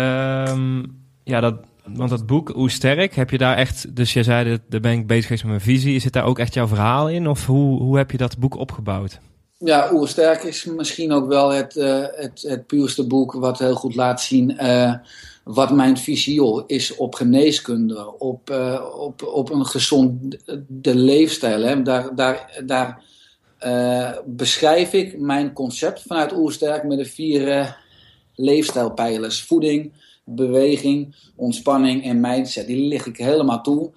Um, 0.49 1.01
ja, 1.25 1.41
dat, 1.41 1.55
want 1.95 2.11
dat 2.11 2.27
boek, 2.27 2.49
Hoe 2.49 2.71
Sterk, 2.71 3.15
heb 3.15 3.31
je 3.31 3.39
daar 3.39 3.57
echt... 3.57 3.97
Dus 3.97 4.13
jij 4.13 4.23
zei, 4.23 4.51
dat, 4.51 4.61
daar 4.69 4.81
ben 4.81 4.93
ik 4.93 5.07
bezig 5.07 5.25
geweest 5.25 5.43
met 5.43 5.53
mijn 5.53 5.65
visie. 5.65 6.01
Zit 6.01 6.13
daar 6.13 6.25
ook 6.25 6.39
echt 6.39 6.55
jouw 6.55 6.67
verhaal 6.67 7.09
in? 7.09 7.29
Of 7.29 7.47
hoe, 7.47 7.83
hoe 7.83 7.97
heb 7.97 8.11
je 8.11 8.17
dat 8.17 8.39
boek 8.39 8.57
opgebouwd? 8.57 9.19
Ja, 9.59 9.91
Oersterk 9.93 10.43
is 10.43 10.65
misschien 10.65 11.13
ook 11.13 11.29
wel 11.29 11.51
het, 11.51 11.77
uh, 11.77 12.05
het, 12.11 12.45
het 12.49 12.67
puurste 12.67 13.07
boek 13.07 13.33
wat 13.33 13.59
heel 13.59 13.75
goed 13.75 13.95
laat 13.95 14.21
zien 14.21 14.57
uh, 14.61 14.95
wat 15.45 15.71
mijn 15.71 15.97
visie 15.97 16.65
is 16.67 16.97
op 16.97 17.15
geneeskunde, 17.15 18.19
op, 18.19 18.51
uh, 18.51 18.85
op, 18.99 19.23
op 19.23 19.51
een 19.51 19.67
gezonde 19.67 20.95
leefstijl. 20.95 21.63
Hè. 21.63 21.83
Daar, 21.83 22.15
daar, 22.15 22.63
daar 22.65 23.03
beschrijf 24.27 24.93
ik 24.93 25.19
mijn 25.19 25.53
concept 25.53 26.03
vanuit 26.07 26.33
Oersterk 26.33 26.85
met 26.85 26.99
de 26.99 27.05
vier 27.05 27.77
leefstijlpijlers. 28.39 29.43
Voeding, 29.43 29.93
beweging, 30.25 31.17
ontspanning 31.37 32.05
en 32.05 32.21
mindset. 32.21 32.67
Die 32.67 32.89
lig 32.89 33.07
ik 33.07 33.17
helemaal 33.17 33.63
toe. 33.63 33.91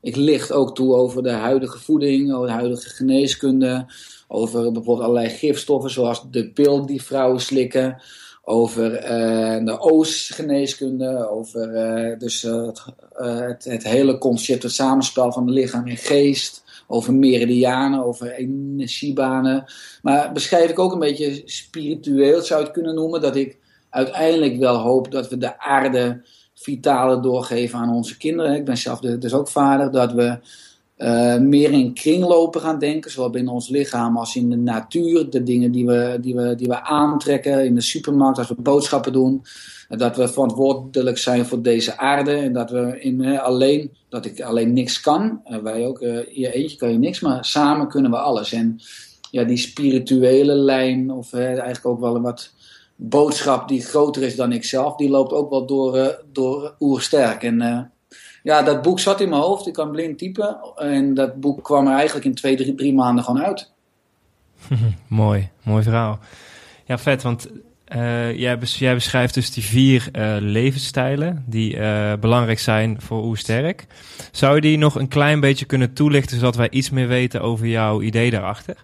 Ik 0.00 0.16
licht 0.16 0.52
ook 0.52 0.74
toe 0.74 0.94
over 0.94 1.22
de 1.22 1.30
huidige 1.30 1.78
voeding, 1.78 2.32
over 2.32 2.46
de 2.46 2.52
huidige 2.52 2.88
geneeskunde. 2.88 3.86
Over 4.28 4.72
bijvoorbeeld 4.72 5.00
allerlei 5.00 5.28
gifstoffen 5.28 5.90
zoals 5.90 6.30
de 6.30 6.50
pil 6.50 6.86
die 6.86 7.02
vrouwen 7.02 7.40
slikken. 7.40 8.02
Over 8.42 8.92
uh, 8.92 9.64
de 9.64 9.80
oostgeneeskunde. 9.80 11.28
Over 11.30 11.74
uh, 12.10 12.18
dus, 12.18 12.42
het, 12.42 12.84
het, 13.12 13.64
het, 13.64 13.84
hele 13.84 14.18
concept, 14.18 14.62
het 14.62 14.72
samenspel 14.72 15.32
van 15.32 15.50
lichaam 15.50 15.86
en 15.86 15.96
geest 15.96 16.66
over 16.90 17.14
meridianen, 17.14 18.04
over 18.04 18.32
energiebanen. 18.32 19.64
Maar 20.02 20.32
beschrijf 20.32 20.70
ik 20.70 20.78
ook 20.78 20.92
een 20.92 20.98
beetje 20.98 21.42
spiritueel, 21.44 22.42
zou 22.42 22.60
je 22.60 22.66
het 22.66 22.74
kunnen 22.74 22.94
noemen, 22.94 23.20
dat 23.20 23.36
ik 23.36 23.56
uiteindelijk 23.98 24.56
wel 24.56 24.76
hoop 24.76 25.10
dat 25.10 25.28
we 25.28 25.38
de 25.38 25.58
aarde 25.58 26.22
vitale 26.54 27.20
doorgeven 27.20 27.78
aan 27.78 27.94
onze 27.94 28.16
kinderen. 28.16 28.54
Ik 28.54 28.64
ben 28.64 28.76
zelf 28.76 29.00
dus 29.00 29.32
ook 29.32 29.48
vader, 29.48 29.90
dat 29.90 30.12
we 30.12 30.38
uh, 30.98 31.36
meer 31.36 31.70
in 31.70 31.94
kringlopen 31.94 32.60
gaan 32.60 32.78
denken, 32.78 33.10
zowel 33.10 33.30
binnen 33.30 33.52
ons 33.52 33.68
lichaam 33.68 34.16
als 34.16 34.36
in 34.36 34.50
de 34.50 34.56
natuur. 34.56 35.30
De 35.30 35.42
dingen 35.42 35.72
die 35.72 35.86
we, 35.86 36.18
die 36.20 36.34
we, 36.34 36.54
die 36.54 36.66
we 36.66 36.82
aantrekken 36.82 37.64
in 37.64 37.74
de 37.74 37.80
supermarkt 37.80 38.38
als 38.38 38.48
we 38.48 38.54
boodschappen 38.54 39.12
doen. 39.12 39.42
Dat 39.88 40.16
we 40.16 40.28
verantwoordelijk 40.28 41.18
zijn 41.18 41.46
voor 41.46 41.62
deze 41.62 41.96
aarde 41.96 42.32
en 42.32 42.52
dat 42.52 42.70
we 42.70 43.00
in, 43.00 43.38
alleen, 43.38 43.90
dat 44.08 44.24
ik 44.24 44.40
alleen 44.40 44.72
niks 44.72 45.00
kan. 45.00 45.40
Uh, 45.50 45.56
wij 45.56 45.86
ook, 45.86 45.98
je 46.32 46.52
eentje 46.52 46.76
kan 46.76 46.92
je 46.92 46.98
niks, 46.98 47.20
maar 47.20 47.44
samen 47.44 47.88
kunnen 47.88 48.10
we 48.10 48.18
alles. 48.18 48.52
En 48.52 48.80
ja, 49.30 49.44
die 49.44 49.56
spirituele 49.56 50.54
lijn, 50.54 51.10
of 51.10 51.32
eigenlijk 51.32 51.86
ook 51.86 52.00
wel 52.00 52.16
een 52.16 52.22
wat 52.22 52.52
boodschap 53.00 53.68
die 53.68 53.82
groter 53.82 54.22
is 54.22 54.36
dan 54.36 54.52
ikzelf, 54.52 54.96
die 54.96 55.08
loopt 55.08 55.32
ook 55.32 55.50
wel 55.50 55.66
door, 55.66 55.96
uh, 55.96 56.06
door 56.32 56.74
oersterk. 56.80 57.42
En 57.42 57.60
uh, 57.62 57.80
ja, 58.42 58.62
dat 58.62 58.82
boek 58.82 59.00
zat 59.00 59.20
in 59.20 59.28
mijn 59.28 59.42
hoofd, 59.42 59.66
ik 59.66 59.72
kan 59.72 59.90
blind 59.90 60.18
typen. 60.18 60.58
En 60.76 61.14
dat 61.14 61.40
boek 61.40 61.64
kwam 61.64 61.86
er 61.86 61.94
eigenlijk 61.94 62.26
in 62.26 62.34
twee, 62.34 62.56
drie, 62.56 62.74
drie 62.74 62.94
maanden 62.94 63.24
gewoon 63.24 63.42
uit. 63.42 63.72
mooi, 65.08 65.48
mooi 65.62 65.82
verhaal. 65.82 66.18
Ja, 66.84 66.98
vet, 66.98 67.22
want 67.22 67.48
jij, 68.34 68.58
jij, 68.64 68.94
beschrijft 68.94 69.34
dus 69.34 69.50
die 69.50 69.64
vier 69.64 70.08
levensstijlen 70.40 71.44
die 71.46 71.76
belangrijk 72.18 72.58
zijn 72.58 73.00
voor 73.00 73.24
Oersterk. 73.24 73.86
Zou 74.32 74.54
je 74.54 74.60
die 74.60 74.78
nog 74.78 74.94
een 74.94 75.08
klein 75.08 75.40
beetje 75.40 75.64
kunnen 75.64 75.92
toelichten, 75.92 76.38
zodat 76.38 76.56
wij 76.56 76.70
iets 76.70 76.90
meer 76.90 77.08
weten 77.08 77.40
over 77.40 77.66
jouw 77.66 78.02
idee 78.02 78.30
daarachter? 78.30 78.76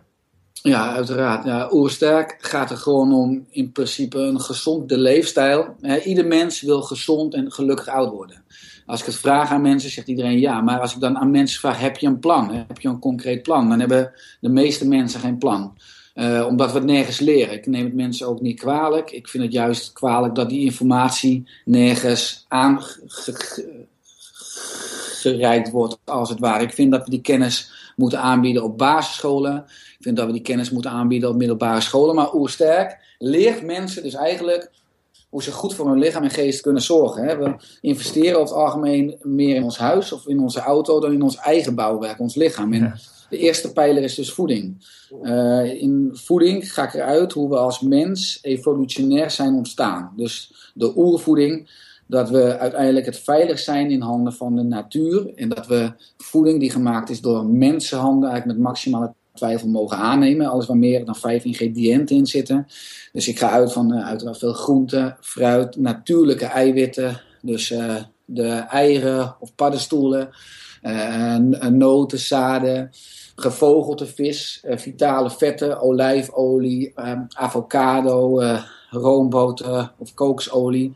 Ja, 0.69 0.95
uiteraard. 0.95 1.45
Ja, 1.45 1.69
Oersterk 1.73 2.37
gaat 2.41 2.71
er 2.71 2.77
gewoon 2.77 3.13
om 3.13 3.47
in 3.51 3.73
principe 3.73 4.19
een 4.19 4.41
gezonde 4.41 4.99
leefstijl. 4.99 5.77
ieder 6.05 6.27
mens 6.27 6.61
wil 6.61 6.83
gezond 6.83 7.35
en 7.35 7.53
gelukkig 7.53 7.89
oud 7.89 8.11
worden. 8.11 8.45
Als 8.87 9.01
ik 9.01 9.07
het 9.07 9.17
vraag 9.17 9.51
aan 9.51 9.63
mensen, 9.63 9.91
zegt 9.91 10.09
iedereen 10.09 10.39
ja. 10.39 10.61
Maar 10.61 10.81
als 10.81 10.95
ik 10.95 11.01
dan 11.01 11.19
aan 11.19 11.31
mensen 11.31 11.61
vraag, 11.61 11.81
heb 11.81 11.97
je 11.97 12.07
een 12.07 12.19
plan? 12.19 12.51
Heb 12.51 12.81
je 12.81 12.89
een 12.89 12.99
concreet 12.99 13.43
plan? 13.43 13.69
Dan 13.69 13.81
hebben 13.81 14.13
de 14.41 14.49
meeste 14.49 14.89
mensen 14.89 15.21
geen 15.21 15.39
plan. 15.39 15.77
Uh, 16.15 16.47
omdat 16.49 16.73
we 16.73 16.79
het 16.79 16.87
nergens 16.87 17.19
leren. 17.19 17.55
Ik 17.55 17.67
neem 17.67 17.85
het 17.85 17.95
mensen 17.95 18.27
ook 18.27 18.41
niet 18.41 18.61
kwalijk. 18.61 19.11
Ik 19.11 19.29
vind 19.29 19.45
het 19.45 19.53
juist 19.53 19.93
kwalijk 19.93 20.35
dat 20.35 20.49
die 20.49 20.65
informatie 20.65 21.49
nergens 21.65 22.45
aangereikt 25.27 25.71
wordt, 25.71 25.99
als 26.05 26.29
het 26.29 26.39
ware. 26.39 26.63
Ik 26.63 26.73
vind 26.73 26.93
dat 26.93 27.05
we 27.05 27.11
die 27.11 27.21
kennis 27.21 27.71
moeten 27.97 28.21
aanbieden 28.21 28.63
op 28.63 28.79
basisscholen 28.79 29.65
vind 30.05 30.17
dat 30.17 30.27
we 30.27 30.33
die 30.33 30.43
kennis 30.43 30.71
moeten 30.71 30.91
aanbieden 30.91 31.29
op 31.29 31.37
middelbare 31.37 31.81
scholen. 31.81 32.15
Maar 32.15 32.35
Oersterk 32.35 32.99
leert 33.19 33.63
mensen 33.63 34.03
dus 34.03 34.15
eigenlijk 34.15 34.71
hoe 35.29 35.43
ze 35.43 35.53
goed 35.53 35.75
voor 35.75 35.89
hun 35.89 35.99
lichaam 35.99 36.23
en 36.23 36.31
geest 36.31 36.61
kunnen 36.61 36.83
zorgen. 36.83 37.39
We 37.39 37.55
investeren 37.81 38.41
over 38.41 38.55
het 38.55 38.65
algemeen 38.65 39.17
meer 39.23 39.55
in 39.55 39.63
ons 39.63 39.79
huis 39.79 40.13
of 40.13 40.27
in 40.27 40.41
onze 40.41 40.61
auto 40.61 41.01
dan 41.01 41.13
in 41.13 41.23
ons 41.23 41.37
eigen 41.37 41.75
bouwwerk, 41.75 42.21
ons 42.21 42.35
lichaam. 42.35 42.73
En 42.73 42.95
De 43.29 43.39
eerste 43.39 43.73
pijler 43.73 44.03
is 44.03 44.15
dus 44.15 44.33
voeding. 44.33 44.87
Uh, 45.23 45.83
in 45.83 46.11
voeding 46.13 46.73
ga 46.73 46.85
ik 46.85 46.95
eruit 46.95 47.33
hoe 47.33 47.49
we 47.49 47.57
als 47.57 47.81
mens 47.81 48.39
evolutionair 48.43 49.31
zijn 49.31 49.55
ontstaan. 49.55 50.13
Dus 50.17 50.53
de 50.75 50.97
oervoeding, 50.97 51.71
dat 52.07 52.31
we 52.31 52.59
uiteindelijk 52.59 53.07
het 53.07 53.19
veilig 53.19 53.59
zijn 53.59 53.91
in 53.91 54.01
handen 54.01 54.33
van 54.33 54.57
de 54.57 54.63
natuur. 54.63 55.35
En 55.35 55.49
dat 55.49 55.67
we 55.67 55.93
voeding 56.17 56.61
die 56.61 56.71
gemaakt 56.71 57.11
is 57.11 57.21
door 57.21 57.47
mensenhanden 57.47 58.29
eigenlijk 58.29 58.59
met 58.59 58.67
maximale 58.67 59.13
twijfel 59.35 59.69
mogen 59.69 59.97
aannemen. 59.97 60.47
Alles 60.47 60.67
waar 60.67 60.77
meer 60.77 61.05
dan 61.05 61.17
vijf 61.17 61.45
ingrediënten 61.45 62.17
in 62.17 62.27
zitten. 62.27 62.67
Dus 63.13 63.29
ik 63.29 63.39
ga 63.39 63.51
uit 63.51 63.73
van 63.73 63.95
uh, 63.95 64.07
uiteraard 64.07 64.39
veel 64.39 64.53
groenten, 64.53 65.17
fruit, 65.21 65.77
natuurlijke 65.77 66.45
eiwitten. 66.45 67.21
Dus 67.43 67.71
uh, 67.71 67.97
de 68.25 68.49
eieren 68.49 69.37
of 69.41 69.55
paddenstoelen, 69.55 70.31
uh, 70.83 71.37
noten, 71.71 72.19
zaden, 72.19 72.91
gevogelte 73.37 74.07
vis, 74.07 74.65
vitale 74.69 75.31
vetten, 75.31 75.81
olijfolie, 75.81 76.93
avocado, 77.29 78.43
roomboter 78.91 79.93
of 79.99 80.15
kooksolie. 80.15 80.93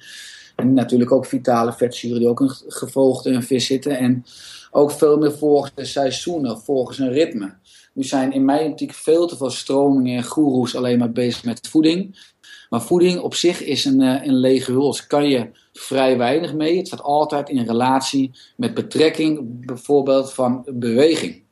En 0.58 0.74
natuurlijk 0.74 1.12
ook 1.12 1.26
vitale 1.26 1.72
vetzuren 1.72 2.18
die 2.18 2.28
ook 2.28 2.40
in 2.40 2.50
gevogelte 2.66 3.30
in 3.30 3.42
vis 3.42 3.66
zitten. 3.66 3.98
En 3.98 4.24
ook 4.70 4.90
veel 4.90 5.18
meer 5.18 5.32
volgens 5.32 5.72
de 5.74 5.84
seizoenen, 5.84 6.60
volgens 6.60 6.98
een 6.98 7.12
ritme. 7.12 7.54
Nu 7.94 8.02
zijn 8.02 8.32
in 8.32 8.44
mijn 8.44 8.70
optiek 8.70 8.94
veel 8.94 9.26
te 9.26 9.36
veel 9.36 9.50
stromingen 9.50 10.16
en 10.16 10.24
goeroes 10.24 10.76
alleen 10.76 10.98
maar 10.98 11.12
bezig 11.12 11.44
met 11.44 11.68
voeding. 11.68 12.18
Maar 12.68 12.82
voeding 12.82 13.20
op 13.20 13.34
zich 13.34 13.62
is 13.64 13.84
een, 13.84 14.00
uh, 14.00 14.24
een 14.24 14.36
lege 14.36 14.72
huls. 14.72 15.06
Kan 15.06 15.28
je 15.28 15.50
vrij 15.72 16.18
weinig 16.18 16.54
mee. 16.54 16.76
Het 16.76 16.86
staat 16.86 17.02
altijd 17.02 17.48
in 17.48 17.66
relatie 17.66 18.30
met 18.56 18.74
betrekking 18.74 19.64
bijvoorbeeld 19.66 20.32
van 20.32 20.64
beweging. 20.72 21.42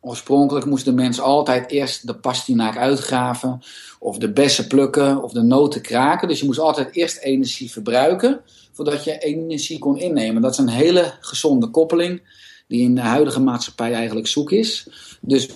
Oorspronkelijk 0.00 0.66
moest 0.66 0.84
de 0.84 0.92
mens 0.92 1.20
altijd 1.20 1.70
eerst 1.70 2.06
de 2.06 2.14
pastinaak 2.14 2.76
uitgraven, 2.76 3.62
of 3.98 4.18
de 4.18 4.32
bessen 4.32 4.66
plukken, 4.66 5.22
of 5.22 5.32
de 5.32 5.42
noten 5.42 5.80
kraken. 5.80 6.28
Dus 6.28 6.40
je 6.40 6.46
moest 6.46 6.58
altijd 6.58 6.94
eerst 6.96 7.18
energie 7.18 7.70
verbruiken, 7.70 8.40
voordat 8.72 9.04
je 9.04 9.18
energie 9.18 9.78
kon 9.78 9.98
innemen. 9.98 10.42
Dat 10.42 10.52
is 10.52 10.58
een 10.58 10.68
hele 10.68 11.14
gezonde 11.20 11.66
koppeling 11.66 12.22
die 12.66 12.82
in 12.82 12.94
de 12.94 13.00
huidige 13.00 13.40
maatschappij 13.40 13.92
eigenlijk 13.92 14.26
zoek 14.26 14.52
is. 14.52 14.86
Dus, 15.20 15.48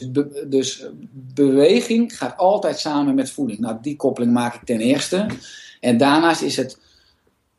dus 0.47 0.87
beweging 1.35 2.17
gaat 2.19 2.37
altijd 2.37 2.79
samen 2.79 3.15
met 3.15 3.31
voeding. 3.31 3.59
Nou, 3.59 3.77
die 3.83 3.97
koppeling 3.97 4.33
maak 4.33 4.55
ik 4.55 4.65
ten 4.65 4.81
eerste. 4.81 5.27
En 5.81 5.97
daarnaast 5.97 6.43
is 6.43 6.57
het 6.57 6.79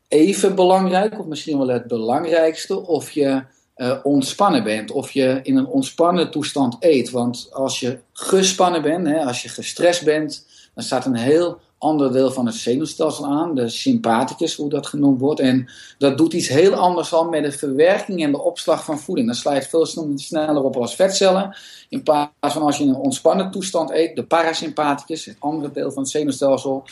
even 0.08 0.54
belangrijk, 0.54 1.18
of 1.18 1.26
misschien 1.26 1.58
wel 1.58 1.68
het 1.68 1.86
belangrijkste, 1.86 2.86
of 2.86 3.10
je 3.10 3.42
uh, 3.76 3.96
ontspannen 4.02 4.64
bent. 4.64 4.90
Of 4.90 5.10
je 5.10 5.40
in 5.42 5.56
een 5.56 5.66
ontspannen 5.66 6.30
toestand 6.30 6.76
eet. 6.80 7.10
Want 7.10 7.48
als 7.52 7.80
je 7.80 7.98
gespannen 8.14 8.82
bent, 8.82 9.06
hè, 9.06 9.24
als 9.24 9.42
je 9.42 9.48
gestrest 9.48 10.04
bent, 10.04 10.46
dan 10.74 10.84
staat 10.84 11.06
een 11.06 11.16
heel 11.16 11.58
ander 11.78 12.12
deel 12.12 12.30
van 12.30 12.46
het 12.46 12.54
zenuwstelsel 12.54 13.26
aan, 13.26 13.54
de 13.54 13.68
sympathicus, 13.68 14.54
hoe 14.54 14.68
dat 14.68 14.86
genoemd 14.86 15.20
wordt. 15.20 15.40
En 15.40 15.68
dat 15.98 16.18
doet 16.18 16.32
iets 16.32 16.48
heel 16.48 16.74
anders 16.74 17.08
dan 17.08 17.30
met 17.30 17.44
de 17.44 17.52
verwerking 17.52 18.22
en 18.22 18.30
de 18.30 18.42
opslag 18.42 18.84
van 18.84 18.98
voeding. 18.98 19.26
Dat 19.26 19.36
slijt 19.36 19.66
veel 19.66 19.86
sneller 20.14 20.62
op 20.62 20.76
als 20.76 20.94
vetcellen. 20.94 21.56
In 21.88 22.02
plaats 22.02 22.30
van 22.40 22.62
als 22.62 22.76
je 22.76 22.84
in 22.84 22.88
een 22.88 22.94
ontspannen 22.94 23.50
toestand 23.50 23.90
eet, 23.90 24.16
de 24.16 24.24
parasympathicus, 24.24 25.24
het 25.24 25.36
andere 25.38 25.72
deel 25.72 25.90
van 25.90 26.02
het 26.02 26.12
zenuwstelsel, 26.12 26.84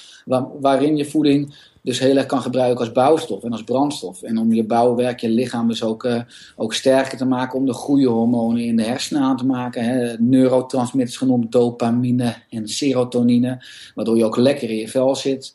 waarin 0.61 0.97
je 0.97 1.05
voeding 1.05 1.55
dus 1.83 1.99
heel 1.99 2.17
erg 2.17 2.27
kan 2.27 2.43
gebruiken 2.43 2.79
als 2.79 2.93
bouwstof 2.93 3.43
en 3.43 3.53
als 3.53 3.65
brandstof. 3.65 4.23
En 4.23 4.39
om 4.39 4.53
je 4.53 4.65
bouwwerk, 4.65 5.21
je 5.21 5.29
lichaam 5.29 5.69
dus 5.69 5.83
ook, 5.83 6.05
uh, 6.05 6.21
ook 6.57 6.75
sterker 6.75 7.19
te 7.19 7.25
maken, 7.25 7.59
om 7.59 7.67
de 7.67 7.73
goede 7.73 8.09
hormonen 8.09 8.63
in 8.63 8.77
de 8.77 8.83
hersenen 8.83 9.23
aan 9.23 9.37
te 9.37 9.47
maken. 9.47 9.85
Hè. 9.85 10.17
Neurotransmitters 10.19 11.12
genoemd 11.17 11.53
dopamine 11.53 12.35
en 12.51 12.69
serotonine, 12.69 13.65
waardoor 13.95 14.17
je 14.17 14.25
ook 14.25 14.37
lekker 14.37 14.71
in 14.71 14.77
je 14.77 14.89
vel 14.89 15.17
zit. 15.17 15.55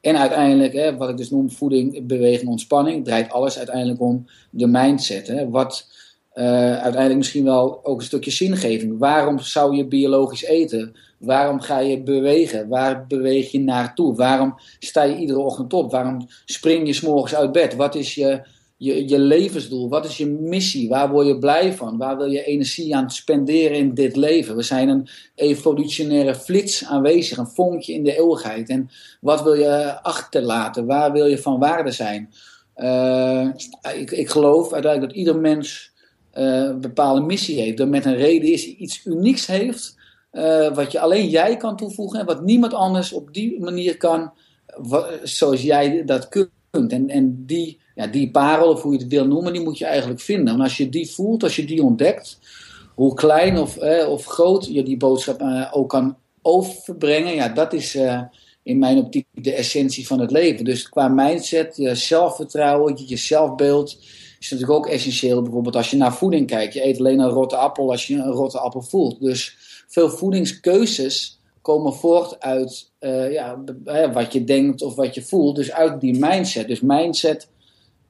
En 0.00 0.16
uiteindelijk, 0.16 0.72
hè, 0.72 0.96
wat 0.96 1.08
ik 1.08 1.16
dus 1.16 1.30
noem 1.30 1.50
voeding, 1.50 2.06
beweging, 2.06 2.50
ontspanning, 2.50 3.04
draait 3.04 3.30
alles 3.30 3.58
uiteindelijk 3.58 4.00
om 4.00 4.26
de 4.50 4.66
mindset. 4.66 5.26
Hè. 5.26 5.48
Wat 5.48 5.86
uh, 6.34 6.44
uiteindelijk 6.72 7.16
misschien 7.16 7.44
wel 7.44 7.84
ook 7.84 7.98
een 7.98 8.04
stukje 8.04 8.30
zingeving. 8.30 8.98
Waarom 8.98 9.38
zou 9.38 9.76
je 9.76 9.86
biologisch 9.86 10.44
eten? 10.44 10.94
Waarom 11.18 11.60
ga 11.60 11.78
je 11.78 12.02
bewegen? 12.02 12.68
Waar 12.68 13.06
beweeg 13.06 13.50
je 13.50 13.60
naartoe? 13.60 14.14
Waarom 14.14 14.54
sta 14.78 15.02
je 15.02 15.16
iedere 15.16 15.38
ochtend 15.38 15.72
op? 15.72 15.90
Waarom 15.90 16.26
spring 16.44 16.86
je 16.86 16.92
s'morgens 16.92 17.34
uit 17.34 17.52
bed? 17.52 17.74
Wat 17.74 17.94
is 17.94 18.14
je, 18.14 18.42
je, 18.78 19.08
je 19.08 19.18
levensdoel? 19.18 19.88
Wat 19.88 20.04
is 20.04 20.16
je 20.16 20.26
missie? 20.26 20.88
Waar 20.88 21.10
word 21.10 21.26
je 21.26 21.38
blij 21.38 21.72
van? 21.72 21.98
Waar 21.98 22.16
wil 22.16 22.26
je 22.26 22.44
energie 22.44 22.96
aan 22.96 23.10
spenderen 23.10 23.76
in 23.76 23.94
dit 23.94 24.16
leven? 24.16 24.56
We 24.56 24.62
zijn 24.62 24.88
een 24.88 25.08
evolutionaire 25.34 26.34
flits 26.34 26.84
aanwezig, 26.84 27.38
een 27.38 27.46
vonkje 27.46 27.92
in 27.92 28.04
de 28.04 28.16
eeuwigheid. 28.16 28.68
En 28.68 28.90
wat 29.20 29.42
wil 29.42 29.54
je 29.54 30.02
achterlaten? 30.02 30.86
Waar 30.86 31.12
wil 31.12 31.26
je 31.26 31.38
van 31.38 31.58
waarde 31.58 31.90
zijn? 31.90 32.32
Uh, 32.76 33.48
ik, 33.96 34.10
ik 34.10 34.28
geloof 34.28 34.72
uiteindelijk 34.72 35.12
dat 35.12 35.20
ieder 35.20 35.38
mens 35.38 35.92
uh, 36.34 36.44
een 36.44 36.80
bepaalde 36.80 37.20
missie 37.20 37.60
heeft. 37.60 37.76
Dat 37.76 37.88
met 37.88 38.04
een 38.04 38.16
reden 38.16 38.52
is, 38.52 38.66
iets 38.66 39.04
unieks 39.04 39.46
heeft 39.46 39.96
uh, 40.32 40.74
wat 40.74 40.92
je 40.92 41.00
alleen 41.00 41.28
jij 41.28 41.56
kan 41.56 41.76
toevoegen 41.76 42.20
en 42.20 42.26
wat 42.26 42.42
niemand 42.42 42.74
anders 42.74 43.12
op 43.12 43.34
die 43.34 43.60
manier 43.60 43.96
kan, 43.96 44.32
zoals 45.22 45.62
jij 45.62 46.04
dat 46.04 46.28
kunt. 46.28 46.56
En, 46.86 47.08
en 47.08 47.42
die, 47.46 47.78
ja, 47.94 48.06
die 48.06 48.30
parel, 48.30 48.72
of 48.72 48.82
hoe 48.82 48.92
je 48.92 48.98
het 48.98 49.08
wil 49.08 49.26
noemen, 49.26 49.52
die 49.52 49.62
moet 49.62 49.78
je 49.78 49.84
eigenlijk 49.84 50.20
vinden. 50.20 50.54
En 50.54 50.60
als 50.60 50.76
je 50.76 50.88
die 50.88 51.10
voelt, 51.10 51.42
als 51.42 51.56
je 51.56 51.64
die 51.64 51.82
ontdekt, 51.82 52.38
hoe 52.94 53.14
klein 53.14 53.58
of, 53.58 53.76
eh, 53.76 54.10
of 54.10 54.24
groot 54.24 54.66
je 54.66 54.82
die 54.82 54.96
boodschap 54.96 55.42
uh, 55.42 55.68
ook 55.72 55.88
kan 55.88 56.16
overbrengen, 56.42 57.34
ja, 57.34 57.48
dat 57.48 57.72
is 57.72 57.94
uh, 57.94 58.22
in 58.62 58.78
mijn 58.78 58.98
optiek 58.98 59.26
de 59.32 59.54
essentie 59.54 60.06
van 60.06 60.20
het 60.20 60.30
leven. 60.30 60.64
Dus 60.64 60.88
qua 60.88 61.08
mindset, 61.08 61.76
je 61.76 61.94
zelfvertrouwen, 61.94 63.02
je 63.06 63.16
zelfbeeld, 63.16 63.98
is 64.38 64.50
natuurlijk 64.50 64.78
ook 64.78 64.86
essentieel. 64.86 65.42
Bijvoorbeeld 65.42 65.76
als 65.76 65.90
je 65.90 65.96
naar 65.96 66.14
voeding 66.14 66.46
kijkt, 66.46 66.74
je 66.74 66.86
eet 66.86 66.98
alleen 66.98 67.18
een 67.18 67.28
rotte 67.28 67.56
appel 67.56 67.90
als 67.90 68.06
je 68.06 68.14
een 68.14 68.30
rotte 68.30 68.58
appel 68.58 68.82
voelt. 68.82 69.20
Dus 69.20 69.56
veel 69.88 70.10
voedingskeuzes 70.10 71.37
komen 71.68 71.94
voort 71.94 72.40
uit 72.40 72.90
uh, 73.00 73.32
ja, 73.32 73.62
wat 74.12 74.32
je 74.32 74.44
denkt 74.44 74.82
of 74.82 74.94
wat 74.94 75.14
je 75.14 75.22
voelt. 75.22 75.56
Dus 75.56 75.72
uit 75.72 76.00
die 76.00 76.18
mindset. 76.18 76.68
Dus 76.68 76.80
mindset 76.80 77.48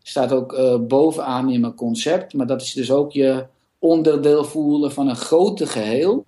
staat 0.03 0.33
ook 0.33 0.53
uh, 0.53 0.79
bovenaan 0.81 1.51
in 1.51 1.61
mijn 1.61 1.75
concept. 1.75 2.35
Maar 2.35 2.47
dat 2.47 2.63
is 2.63 2.73
dus 2.73 2.91
ook 2.91 3.13
je 3.13 3.47
onderdeel 3.79 4.45
voelen 4.45 4.93
van 4.93 5.09
een 5.09 5.17
grote 5.17 5.67
geheel. 5.67 6.25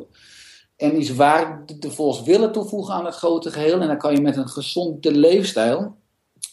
En 0.77 1.01
iets 1.01 1.13
volgens 1.89 2.23
willen 2.23 2.53
toevoegen 2.53 2.95
aan 2.95 3.05
het 3.05 3.15
grote 3.15 3.51
geheel. 3.51 3.81
En 3.81 3.89
dan 3.89 3.99
kan 3.99 4.15
je 4.15 4.21
met 4.21 4.37
een 4.37 4.49
gezonde 4.49 5.13
leefstijl. 5.13 5.97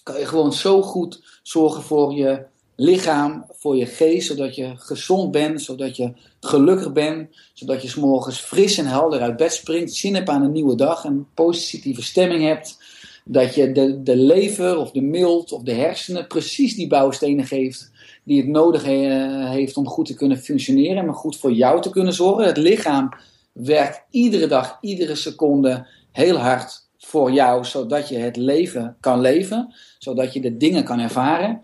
Kan 0.03 0.19
je 0.19 0.25
gewoon 0.25 0.53
zo 0.53 0.81
goed 0.81 1.39
zorgen 1.43 1.83
voor 1.83 2.13
je 2.13 2.45
lichaam, 2.79 3.45
voor 3.49 3.75
je 3.75 3.85
geest, 3.85 4.27
zodat 4.27 4.55
je 4.55 4.73
gezond 4.75 5.31
bent, 5.31 5.61
zodat 5.61 5.95
je 5.95 6.13
gelukkig 6.39 6.93
bent, 6.93 7.29
zodat 7.53 7.81
je 7.81 7.87
s 7.87 7.95
morgens 7.95 8.39
fris 8.39 8.77
en 8.77 8.85
helder 8.85 9.19
uit 9.21 9.37
bed 9.37 9.53
springt, 9.53 9.93
zin 9.93 10.15
hebt 10.15 10.29
aan 10.29 10.43
een 10.43 10.51
nieuwe 10.51 10.75
dag, 10.75 11.03
een 11.03 11.27
positieve 11.33 12.01
stemming 12.01 12.43
hebt, 12.43 12.77
dat 13.25 13.55
je 13.55 13.71
de, 13.71 14.03
de 14.03 14.15
lever 14.15 14.77
of 14.77 14.91
de 14.91 15.01
mild 15.01 15.51
of 15.51 15.61
de 15.61 15.73
hersenen 15.73 16.27
precies 16.27 16.75
die 16.75 16.87
bouwstenen 16.87 17.45
geeft 17.45 17.91
die 18.23 18.41
het 18.41 18.47
nodig 18.47 18.83
heeft 18.83 19.77
om 19.77 19.87
goed 19.87 20.05
te 20.05 20.13
kunnen 20.13 20.37
functioneren, 20.37 21.05
maar 21.05 21.15
goed 21.15 21.37
voor 21.37 21.51
jou 21.51 21.81
te 21.81 21.89
kunnen 21.89 22.13
zorgen. 22.13 22.45
Het 22.45 22.57
lichaam 22.57 23.09
werkt 23.51 24.03
iedere 24.09 24.47
dag, 24.47 24.77
iedere 24.81 25.15
seconde 25.15 25.87
heel 26.11 26.37
hard 26.37 26.86
voor 27.07 27.31
jou, 27.31 27.65
zodat 27.65 28.09
je 28.09 28.17
het 28.17 28.35
leven 28.35 28.95
kan 28.99 29.21
leven, 29.21 29.73
zodat 29.97 30.33
je 30.33 30.41
de 30.41 30.57
dingen 30.57 30.83
kan 30.83 30.99
ervaren. 30.99 31.61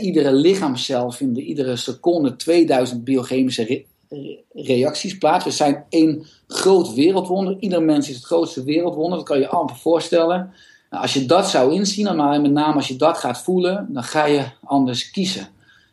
iedere 0.00 0.32
lichaamscel 0.32 1.10
vindt 1.10 1.38
iedere 1.38 1.76
seconde 1.76 2.36
2000 2.36 3.04
biochemische 3.04 3.84
reacties 4.52 5.18
plaats. 5.18 5.44
We 5.44 5.50
zijn 5.50 5.84
één 5.88 6.26
groot 6.46 6.94
wereldwonder. 6.94 7.56
Ieder 7.60 7.82
mens 7.82 8.08
is 8.08 8.14
het 8.14 8.24
grootste 8.24 8.64
wereldwonder, 8.64 9.18
dat 9.18 9.26
kan 9.26 9.38
je 9.38 9.48
amper 9.48 9.76
voorstellen. 9.76 10.52
Nou, 10.90 11.02
als 11.02 11.14
je 11.14 11.26
dat 11.26 11.48
zou 11.48 11.74
inzien, 11.74 12.16
maar 12.16 12.40
met 12.40 12.52
name 12.52 12.74
als 12.74 12.88
je 12.88 12.96
dat 12.96 13.18
gaat 13.18 13.42
voelen, 13.42 13.86
dan 13.90 14.02
ga 14.02 14.24
je 14.24 14.44
anders 14.64 15.10
kiezen. 15.10 15.48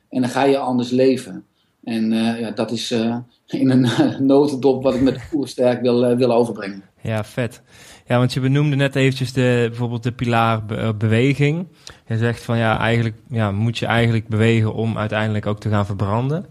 En 0.09 0.21
dan 0.21 0.29
ga 0.29 0.43
je 0.43 0.57
anders 0.57 0.89
leven. 0.89 1.45
En 1.83 2.11
uh, 2.11 2.39
ja, 2.39 2.51
dat 2.51 2.71
is 2.71 2.91
uh, 2.91 3.17
in 3.61 3.69
een 3.69 3.87
notendop 4.25 4.83
wat 4.83 4.93
ik 4.93 5.01
met 5.01 5.21
Voersterk 5.21 5.81
wil, 5.81 6.11
uh, 6.11 6.17
wil 6.17 6.33
overbrengen. 6.33 6.83
Ja, 7.01 7.23
vet. 7.23 7.61
Ja, 8.05 8.17
want 8.17 8.33
je 8.33 8.39
benoemde 8.39 8.75
net 8.75 8.95
eventjes 8.95 9.33
de, 9.33 9.65
bijvoorbeeld 9.67 10.03
de 10.03 10.11
pilaar 10.11 10.65
be 10.65 10.95
beweging. 10.97 11.67
Je 12.07 12.17
zegt 12.17 12.43
van 12.43 12.57
ja, 12.57 12.79
eigenlijk 12.79 13.15
ja, 13.29 13.51
moet 13.51 13.77
je 13.77 13.85
eigenlijk 13.85 14.27
bewegen 14.27 14.73
om 14.73 14.97
uiteindelijk 14.97 15.45
ook 15.45 15.59
te 15.59 15.69
gaan 15.69 15.85
verbranden. 15.85 16.45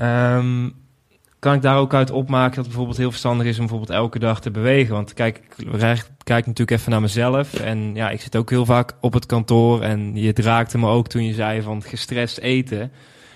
Um, 0.00 0.80
kan 1.38 1.54
ik 1.54 1.62
daar 1.62 1.76
ook 1.76 1.94
uit 1.94 2.10
opmaken 2.10 2.48
dat 2.48 2.56
het 2.56 2.66
bijvoorbeeld 2.66 2.96
heel 2.98 3.10
verstandig 3.10 3.46
is 3.46 3.58
om 3.58 3.66
bijvoorbeeld 3.66 3.98
elke 3.98 4.18
dag 4.18 4.40
te 4.40 4.50
bewegen? 4.50 4.94
Want 4.94 5.14
kijk, 5.14 5.40
ik 5.56 6.06
kijk 6.24 6.46
natuurlijk 6.46 6.78
even 6.78 6.90
naar 6.90 7.00
mezelf. 7.00 7.54
En 7.54 7.94
ja, 7.94 8.10
ik 8.10 8.20
zit 8.20 8.36
ook 8.36 8.50
heel 8.50 8.64
vaak 8.64 8.92
op 9.00 9.12
het 9.12 9.26
kantoor. 9.26 9.82
En 9.82 10.16
je 10.16 10.32
raakte 10.34 10.78
me 10.78 10.88
ook 10.88 11.08
toen 11.08 11.24
je 11.24 11.34
zei 11.34 11.62
van 11.62 11.82
gestrest 11.82 12.38
eten. 12.38 12.92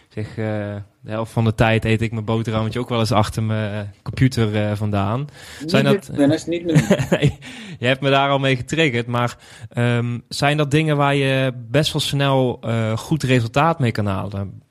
Zeg, 0.09 0.37
uh, 0.37 0.75
de 1.07 1.13
helft 1.13 1.33
van 1.33 1.45
de 1.45 1.55
tijd 1.55 1.85
eet 1.85 2.03
ik 2.03 2.13
mijn 2.13 2.25
boterhammetje 2.25 2.81
ook 2.81 2.89
wel 2.89 2.99
eens 2.99 3.13
achter 3.13 3.43
mijn 3.43 3.95
computer 4.03 4.77
vandaan. 4.77 5.29
Niet 5.61 5.71
zijn 5.71 5.85
dat... 5.85 6.11
Dennis, 6.15 6.47
niet 6.47 6.65
meer. 6.65 7.07
nee, 7.11 7.39
je 7.79 7.87
hebt 7.87 8.01
me 8.01 8.11
daar 8.11 8.31
al 8.31 8.39
mee 8.39 8.57
getriggerd, 8.57 9.07
maar 9.07 9.37
um, 9.79 10.23
zijn 10.29 10.57
dat 10.57 10.71
dingen 10.71 10.97
waar 10.97 11.15
je 11.15 11.53
best 11.71 11.93
wel 11.93 12.03
snel 12.03 12.61
goed 12.97 13.23
resultaat 13.23 13.79
mee 13.79 13.93
kan 13.93 14.07
halen? 14.07 14.63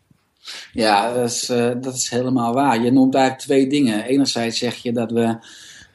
Ja, 0.72 1.14
dat 1.14 1.30
is, 1.30 1.46
dat 1.82 1.94
is 1.94 2.10
helemaal 2.10 2.54
waar. 2.54 2.84
Je 2.84 2.92
noemt 2.92 3.16
eigenlijk 3.16 3.46
twee 3.46 3.68
dingen. 3.68 4.04
Enerzijds 4.04 4.58
zeg 4.58 4.76
je 4.76 4.92
dat 4.92 5.12
we 5.12 5.38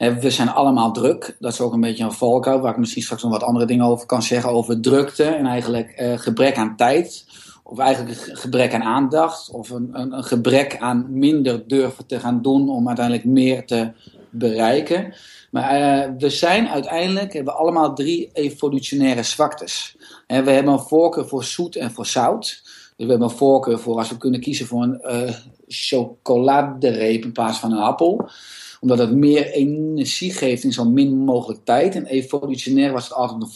we 0.09 0.29
zijn 0.29 0.49
allemaal 0.49 0.91
druk. 0.91 1.35
Dat 1.39 1.53
is 1.53 1.59
ook 1.59 1.73
een 1.73 1.81
beetje 1.81 2.03
een 2.03 2.11
valkuil, 2.11 2.59
waar 2.59 2.71
ik 2.71 2.77
misschien 2.77 3.03
straks 3.03 3.23
nog 3.23 3.31
wat 3.31 3.43
andere 3.43 3.65
dingen 3.65 3.85
over 3.85 4.05
kan 4.05 4.23
zeggen. 4.23 4.49
Over 4.49 4.81
drukte 4.81 5.23
en 5.23 5.45
eigenlijk 5.45 5.93
uh, 5.99 6.17
gebrek 6.17 6.57
aan 6.57 6.75
tijd. 6.75 7.25
Of 7.71 7.79
eigenlijk 7.79 8.27
een 8.27 8.37
gebrek 8.37 8.73
aan 8.73 8.83
aandacht. 8.83 9.49
Of 9.49 9.69
een, 9.69 9.89
een, 9.91 10.13
een, 10.13 10.23
gebrek 10.23 10.77
aan 10.77 11.05
minder 11.09 11.67
durven 11.67 12.05
te 12.05 12.19
gaan 12.19 12.41
doen 12.41 12.69
om 12.69 12.87
uiteindelijk 12.87 13.25
meer 13.25 13.65
te 13.65 13.91
bereiken. 14.29 15.13
Maar 15.51 15.79
uh, 15.79 16.13
we 16.17 16.29
zijn 16.29 16.67
uiteindelijk, 16.67 17.33
hebben 17.33 17.57
allemaal 17.57 17.93
drie 17.93 18.29
evolutionaire 18.33 19.23
zwaktes. 19.23 19.95
En 20.27 20.43
we 20.43 20.51
hebben 20.51 20.73
een 20.73 20.79
voorkeur 20.79 21.27
voor 21.27 21.43
zoet 21.43 21.75
en 21.75 21.91
voor 21.91 22.05
zout. 22.05 22.61
Dus 22.95 23.05
we 23.05 23.05
hebben 23.05 23.29
een 23.29 23.35
voorkeur 23.35 23.79
voor 23.79 23.97
als 23.97 24.09
we 24.09 24.17
kunnen 24.17 24.39
kiezen 24.39 24.65
voor 24.65 24.83
een 24.83 24.99
uh, 25.01 25.35
chocoladereep 25.67 27.23
in 27.23 27.31
plaats 27.31 27.59
van 27.59 27.71
een 27.71 27.83
appel 27.83 28.29
omdat 28.81 28.97
het 28.97 29.11
meer 29.15 29.51
energie 29.51 30.33
geeft 30.33 30.63
in 30.63 30.73
zo 30.73 30.85
min 30.85 31.17
mogelijk 31.17 31.65
tijd. 31.65 31.95
En 31.95 32.05
evolutionair 32.05 32.91
was 32.91 33.03
het 33.03 33.13
altijd 33.13 33.41
een 33.41 33.47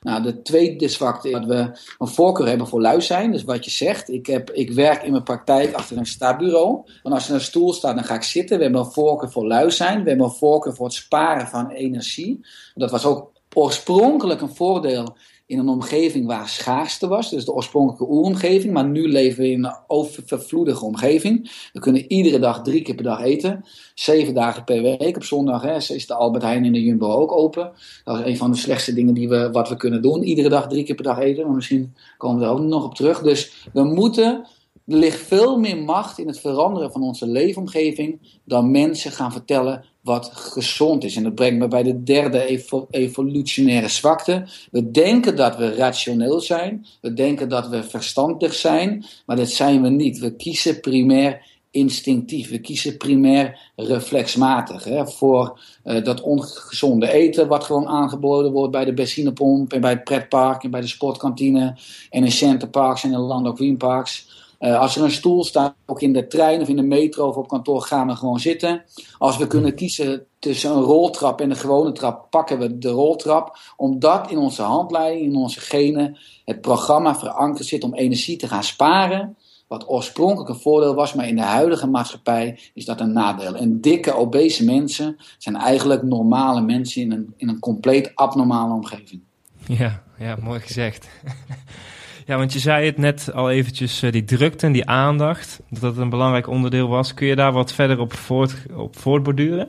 Nou, 0.00 0.22
de 0.22 0.42
tweede 0.42 0.88
zwakte 0.88 1.28
is 1.28 1.34
dat 1.34 1.44
we 1.44 1.70
een 1.98 2.08
voorkeur 2.08 2.48
hebben 2.48 2.66
voor 2.66 2.80
lui 2.80 3.00
zijn. 3.00 3.32
Dus 3.32 3.44
wat 3.44 3.64
je 3.64 3.70
zegt, 3.70 4.10
ik, 4.10 4.26
heb, 4.26 4.50
ik 4.50 4.70
werk 4.70 5.02
in 5.02 5.10
mijn 5.10 5.22
praktijk 5.22 5.74
achter 5.74 5.96
een 5.96 6.06
stabureau. 6.06 6.82
Want 7.02 7.14
als 7.14 7.28
er 7.28 7.34
een 7.34 7.40
stoel 7.40 7.72
staat, 7.72 7.94
dan 7.94 8.04
ga 8.04 8.14
ik 8.14 8.22
zitten. 8.22 8.56
We 8.56 8.62
hebben 8.62 8.80
een 8.80 8.92
voorkeur 8.92 9.30
voor 9.30 9.46
lui 9.46 9.70
zijn. 9.70 10.02
We 10.02 10.08
hebben 10.08 10.26
een 10.26 10.32
voorkeur 10.32 10.74
voor 10.74 10.86
het 10.86 10.94
sparen 10.94 11.46
van 11.46 11.70
energie. 11.70 12.46
Dat 12.74 12.90
was 12.90 13.04
ook 13.04 13.32
oorspronkelijk 13.54 14.40
een 14.40 14.54
voordeel 14.54 15.16
in 15.54 15.60
een 15.60 15.68
omgeving 15.68 16.26
waar 16.26 16.48
schaarste 16.48 17.06
was, 17.08 17.30
dus 17.30 17.44
de 17.44 17.52
oorspronkelijke 17.52 18.14
oeromgeving. 18.14 18.72
Maar 18.72 18.86
nu 18.86 19.08
leven 19.08 19.42
we 19.42 19.50
in 19.50 19.64
een 19.64 19.76
oververvloedige 19.86 20.84
omgeving. 20.84 21.68
We 21.72 21.80
kunnen 21.80 22.12
iedere 22.12 22.38
dag 22.38 22.62
drie 22.62 22.82
keer 22.82 22.94
per 22.94 23.04
dag 23.04 23.20
eten. 23.20 23.64
Zeven 23.94 24.34
dagen 24.34 24.64
per 24.64 24.82
week. 24.82 25.16
Op 25.16 25.24
zondag 25.24 25.62
hè, 25.62 25.76
is 25.76 26.06
de 26.06 26.14
Albert 26.14 26.42
Heijn 26.42 26.64
en 26.64 26.72
de 26.72 26.82
Jumbo 26.82 27.12
ook 27.12 27.32
open. 27.32 27.72
Dat 28.04 28.18
is 28.18 28.24
een 28.24 28.36
van 28.36 28.50
de 28.50 28.56
slechtste 28.56 28.94
dingen 28.94 29.14
die 29.14 29.28
we, 29.28 29.50
wat 29.50 29.68
we 29.68 29.76
kunnen 29.76 30.02
doen. 30.02 30.22
Iedere 30.22 30.48
dag 30.48 30.68
drie 30.68 30.84
keer 30.84 30.94
per 30.94 31.04
dag 31.04 31.18
eten. 31.18 31.46
Maar 31.46 31.54
misschien 31.54 31.94
komen 32.18 32.40
we 32.40 32.46
er 32.46 32.52
ook 32.52 32.60
nog 32.60 32.84
op 32.84 32.94
terug. 32.94 33.22
Dus 33.22 33.68
we 33.72 33.84
moeten 33.84 34.46
er 34.86 34.96
ligt 34.96 35.26
veel 35.26 35.58
meer 35.58 35.76
macht 35.76 36.18
in 36.18 36.26
het 36.26 36.40
veranderen 36.40 36.92
van 36.92 37.02
onze 37.02 37.26
leefomgeving 37.26 38.38
dan 38.44 38.70
mensen 38.70 39.10
gaan 39.10 39.32
vertellen 39.32 39.84
wat 40.04 40.30
gezond 40.34 41.04
is. 41.04 41.16
En 41.16 41.22
dat 41.22 41.34
brengt 41.34 41.58
me 41.58 41.68
bij 41.68 41.82
de 41.82 42.02
derde 42.02 42.62
evolutionaire 42.90 43.88
zwakte. 43.88 44.44
We 44.70 44.90
denken 44.90 45.36
dat 45.36 45.56
we 45.56 45.74
rationeel 45.74 46.40
zijn, 46.40 46.86
we 47.00 47.12
denken 47.12 47.48
dat 47.48 47.68
we 47.68 47.82
verstandig 47.82 48.54
zijn, 48.54 49.04
maar 49.26 49.36
dat 49.36 49.50
zijn 49.50 49.82
we 49.82 49.88
niet. 49.88 50.18
We 50.18 50.36
kiezen 50.36 50.80
primair 50.80 51.52
instinctief. 51.70 52.50
We 52.50 52.58
kiezen 52.58 52.96
primair 52.96 53.72
reflexmatig 53.76 54.84
hè, 54.84 55.06
voor 55.06 55.60
uh, 55.84 56.04
dat 56.04 56.20
ongezonde 56.20 57.12
eten 57.12 57.48
wat 57.48 57.64
gewoon 57.64 57.86
aangeboden 57.86 58.52
wordt 58.52 58.72
bij 58.72 58.84
de 58.84 58.94
benzinepomp 58.94 59.72
en 59.72 59.80
bij 59.80 59.90
het 59.90 60.04
pretpark 60.04 60.62
en 60.62 60.70
bij 60.70 60.80
de 60.80 60.86
sportkantine 60.86 61.76
en 62.10 62.24
in 62.24 62.32
centerparks 62.32 63.04
en 63.04 63.12
in 63.12 63.56
Green 63.56 63.76
Parks. 63.76 64.32
Uh, 64.64 64.78
als 64.78 64.96
er 64.96 65.02
een 65.02 65.10
stoel 65.10 65.44
staat, 65.44 65.74
ook 65.86 66.00
in 66.00 66.12
de 66.12 66.26
trein 66.26 66.60
of 66.60 66.68
in 66.68 66.76
de 66.76 66.82
metro 66.82 67.28
of 67.28 67.36
op 67.36 67.48
kantoor, 67.48 67.82
gaan 67.82 68.06
we 68.06 68.16
gewoon 68.16 68.40
zitten. 68.40 68.82
Als 69.18 69.36
we 69.36 69.46
kunnen 69.46 69.74
kiezen 69.74 70.26
tussen 70.38 70.70
een 70.70 70.82
roltrap 70.82 71.40
en 71.40 71.50
een 71.50 71.56
gewone 71.56 71.92
trap, 71.92 72.26
pakken 72.30 72.58
we 72.58 72.78
de 72.78 72.88
roltrap. 72.88 73.58
Omdat 73.76 74.30
in 74.30 74.38
onze 74.38 74.62
handleiding, 74.62 75.26
in 75.26 75.36
onze 75.36 75.60
genen, 75.60 76.18
het 76.44 76.60
programma 76.60 77.16
verankerd 77.16 77.66
zit 77.66 77.84
om 77.84 77.94
energie 77.94 78.36
te 78.36 78.48
gaan 78.48 78.64
sparen. 78.64 79.36
Wat 79.68 79.88
oorspronkelijk 79.88 80.48
een 80.48 80.60
voordeel 80.60 80.94
was, 80.94 81.14
maar 81.14 81.28
in 81.28 81.36
de 81.36 81.42
huidige 81.42 81.86
maatschappij 81.86 82.58
is 82.74 82.84
dat 82.84 83.00
een 83.00 83.12
nadeel. 83.12 83.54
En 83.54 83.80
dikke, 83.80 84.14
obese 84.14 84.64
mensen 84.64 85.16
zijn 85.38 85.56
eigenlijk 85.56 86.02
normale 86.02 86.60
mensen 86.60 87.02
in 87.02 87.12
een, 87.12 87.34
in 87.36 87.48
een 87.48 87.58
compleet 87.58 88.12
abnormale 88.14 88.72
omgeving. 88.74 89.20
Ja, 89.66 90.02
ja 90.18 90.36
mooi 90.42 90.60
gezegd. 90.60 91.08
Ja, 92.26 92.36
want 92.36 92.52
je 92.52 92.58
zei 92.58 92.86
het 92.86 92.98
net 92.98 93.32
al 93.32 93.50
eventjes, 93.50 94.02
uh, 94.02 94.12
die 94.12 94.24
drukte 94.24 94.66
en 94.66 94.72
die 94.72 94.86
aandacht, 94.86 95.60
dat 95.70 95.80
dat 95.80 95.96
een 95.96 96.10
belangrijk 96.10 96.48
onderdeel 96.48 96.88
was. 96.88 97.14
Kun 97.14 97.26
je 97.26 97.36
daar 97.36 97.52
wat 97.52 97.72
verder 97.72 97.98
op, 97.98 98.12
voort, 98.12 98.54
op 98.76 98.98
voortborduren? 98.98 99.68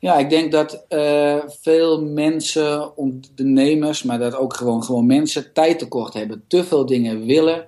Ja, 0.00 0.18
ik 0.18 0.30
denk 0.30 0.52
dat 0.52 0.84
uh, 0.88 1.36
veel 1.60 2.04
mensen, 2.04 2.96
ondernemers, 2.96 4.02
maar 4.02 4.18
dat 4.18 4.34
ook 4.34 4.56
gewoon, 4.56 4.84
gewoon 4.84 5.06
mensen 5.06 5.52
tijd 5.52 5.78
tekort 5.78 6.14
hebben. 6.14 6.44
Te 6.48 6.64
veel 6.64 6.86
dingen 6.86 7.26
willen, 7.26 7.66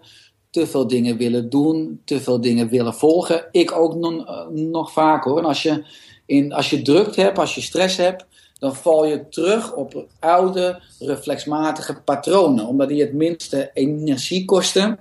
te 0.50 0.66
veel 0.66 0.86
dingen 0.86 1.16
willen 1.16 1.50
doen, 1.50 2.00
te 2.04 2.20
veel 2.20 2.40
dingen 2.40 2.68
willen 2.68 2.94
volgen. 2.94 3.44
Ik 3.50 3.72
ook 3.72 3.94
nog, 3.94 4.12
uh, 4.12 4.46
nog 4.48 4.92
vaak 4.92 5.24
hoor. 5.24 5.38
En 5.38 5.44
als 5.44 5.62
je, 5.62 5.84
in, 6.26 6.52
als 6.52 6.70
je 6.70 6.82
druk 6.82 7.16
hebt, 7.16 7.38
als 7.38 7.54
je 7.54 7.60
stress 7.60 7.96
hebt, 7.96 8.26
dan 8.62 8.74
val 8.74 9.06
je 9.06 9.28
terug 9.28 9.74
op 9.74 10.06
oude 10.18 10.80
reflexmatige 10.98 12.00
patronen, 12.04 12.66
omdat 12.66 12.88
die 12.88 13.00
het 13.00 13.12
minste 13.12 13.70
energie 13.74 14.44
kosten. 14.44 14.98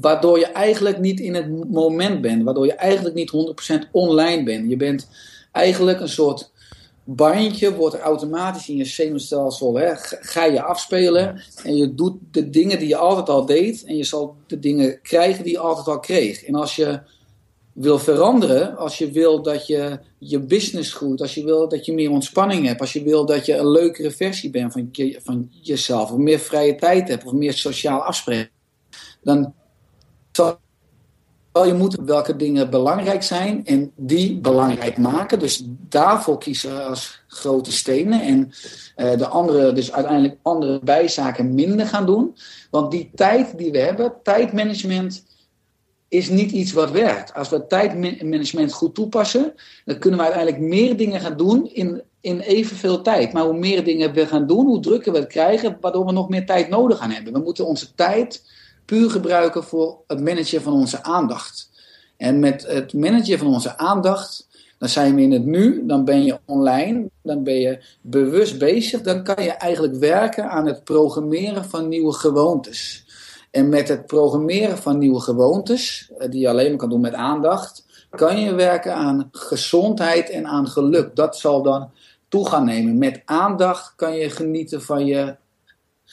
Waardoor 0.00 0.38
je 0.38 0.46
eigenlijk 0.46 0.98
niet 0.98 1.20
in 1.20 1.34
het 1.34 1.70
moment 1.70 2.20
bent, 2.20 2.42
waardoor 2.42 2.66
je 2.66 2.72
eigenlijk 2.72 3.14
niet 3.14 3.32
100% 3.86 3.90
online 3.90 4.42
bent. 4.42 4.70
Je 4.70 4.76
bent 4.76 5.08
eigenlijk 5.50 6.00
een 6.00 6.08
soort 6.08 6.50
bandje, 7.04 7.74
wordt 7.74 7.94
er 7.94 8.00
automatisch 8.00 8.68
in 8.68 8.76
je 8.76 8.84
zenuwstelsel, 8.84 9.74
hè, 9.74 9.92
ga 10.20 10.44
je 10.44 10.62
afspelen 10.62 11.42
en 11.64 11.76
je 11.76 11.94
doet 11.94 12.16
de 12.30 12.50
dingen 12.50 12.78
die 12.78 12.88
je 12.88 12.96
altijd 12.96 13.28
al 13.28 13.46
deed 13.46 13.84
en 13.84 13.96
je 13.96 14.04
zal 14.04 14.36
de 14.46 14.58
dingen 14.58 15.00
krijgen 15.02 15.44
die 15.44 15.52
je 15.52 15.58
altijd 15.58 15.86
al 15.86 16.00
kreeg. 16.00 16.44
En 16.44 16.54
als 16.54 16.76
je 16.76 17.00
wil 17.72 17.98
veranderen, 17.98 18.76
als 18.76 18.98
je 18.98 19.10
wil 19.10 19.42
dat 19.42 19.66
je 19.66 19.98
je 20.18 20.38
business 20.38 20.92
groeit, 20.92 21.20
als 21.20 21.34
je 21.34 21.44
wil 21.44 21.68
dat 21.68 21.84
je 21.86 21.92
meer 21.92 22.10
ontspanning 22.10 22.66
hebt, 22.66 22.80
als 22.80 22.92
je 22.92 23.02
wil 23.02 23.26
dat 23.26 23.46
je 23.46 23.56
een 23.56 23.70
leukere 23.70 24.10
versie 24.10 24.50
bent 24.50 24.72
van, 24.72 24.90
van 25.22 25.50
jezelf, 25.50 26.10
of 26.10 26.18
meer 26.18 26.38
vrije 26.38 26.74
tijd 26.74 27.08
hebt, 27.08 27.24
of 27.24 27.32
meer 27.32 27.52
sociaal 27.52 28.00
afspreken, 28.00 28.50
dan 29.22 29.54
zal 30.32 30.58
je 31.66 31.74
moeten 31.74 32.04
welke 32.04 32.36
dingen 32.36 32.70
belangrijk 32.70 33.22
zijn 33.22 33.66
en 33.66 33.92
die 33.96 34.38
belangrijk 34.38 34.98
maken. 34.98 35.38
Dus 35.38 35.62
daarvoor 35.66 36.38
kiezen 36.38 36.86
als 36.86 37.22
grote 37.26 37.72
stenen 37.72 38.22
en 38.22 38.52
uh, 38.96 39.18
de 39.18 39.26
andere, 39.26 39.72
dus 39.72 39.92
uiteindelijk 39.92 40.36
andere 40.42 40.80
bijzaken 40.84 41.54
minder 41.54 41.86
gaan 41.86 42.06
doen. 42.06 42.36
Want 42.70 42.90
die 42.90 43.10
tijd 43.14 43.58
die 43.58 43.72
we 43.72 43.78
hebben, 43.78 44.12
tijdmanagement 44.22 45.24
is 46.12 46.28
niet 46.28 46.50
iets 46.50 46.72
wat 46.72 46.90
werkt. 46.90 47.34
Als 47.34 47.48
we 47.48 47.66
tijdmanagement 47.66 48.72
goed 48.72 48.94
toepassen, 48.94 49.54
dan 49.84 49.98
kunnen 49.98 50.18
we 50.18 50.24
uiteindelijk 50.24 50.64
meer 50.64 50.96
dingen 50.96 51.20
gaan 51.20 51.36
doen 51.36 51.70
in, 51.72 52.02
in 52.20 52.40
evenveel 52.40 53.02
tijd. 53.02 53.32
Maar 53.32 53.44
hoe 53.44 53.58
meer 53.58 53.84
dingen 53.84 54.12
we 54.12 54.26
gaan 54.26 54.46
doen, 54.46 54.66
hoe 54.66 54.80
drukker 54.80 55.12
we 55.12 55.18
het 55.18 55.28
krijgen, 55.28 55.76
waardoor 55.80 56.06
we 56.06 56.12
nog 56.12 56.28
meer 56.28 56.46
tijd 56.46 56.68
nodig 56.68 56.98
gaan 56.98 57.10
hebben. 57.10 57.32
We 57.32 57.38
moeten 57.38 57.66
onze 57.66 57.94
tijd 57.94 58.42
puur 58.84 59.10
gebruiken 59.10 59.64
voor 59.64 59.98
het 60.06 60.20
managen 60.20 60.62
van 60.62 60.72
onze 60.72 61.02
aandacht. 61.02 61.70
En 62.16 62.38
met 62.38 62.66
het 62.66 62.92
managen 62.92 63.38
van 63.38 63.46
onze 63.46 63.76
aandacht, 63.76 64.48
dan 64.78 64.88
zijn 64.88 65.14
we 65.14 65.22
in 65.22 65.32
het 65.32 65.44
nu, 65.44 65.86
dan 65.86 66.04
ben 66.04 66.24
je 66.24 66.38
online, 66.44 67.10
dan 67.22 67.42
ben 67.44 67.60
je 67.60 67.84
bewust 68.00 68.58
bezig, 68.58 69.00
dan 69.00 69.22
kan 69.24 69.44
je 69.44 69.50
eigenlijk 69.50 69.94
werken 69.94 70.50
aan 70.50 70.66
het 70.66 70.84
programmeren 70.84 71.64
van 71.64 71.88
nieuwe 71.88 72.12
gewoontes. 72.12 73.01
En 73.52 73.68
met 73.68 73.88
het 73.88 74.06
programmeren 74.06 74.78
van 74.78 74.98
nieuwe 74.98 75.20
gewoontes, 75.20 76.10
eh, 76.18 76.30
die 76.30 76.40
je 76.40 76.48
alleen 76.48 76.68
maar 76.68 76.78
kan 76.78 76.88
doen 76.88 77.00
met 77.00 77.14
aandacht, 77.14 77.86
kan 78.10 78.40
je 78.40 78.54
werken 78.54 78.94
aan 78.94 79.28
gezondheid 79.32 80.30
en 80.30 80.46
aan 80.46 80.68
geluk. 80.68 81.16
Dat 81.16 81.38
zal 81.38 81.62
dan 81.62 81.90
toe 82.28 82.48
gaan 82.48 82.64
nemen. 82.64 82.98
Met 82.98 83.22
aandacht 83.24 83.92
kan 83.96 84.16
je 84.16 84.30
genieten 84.30 84.82
van 84.82 85.06
je, 85.06 85.36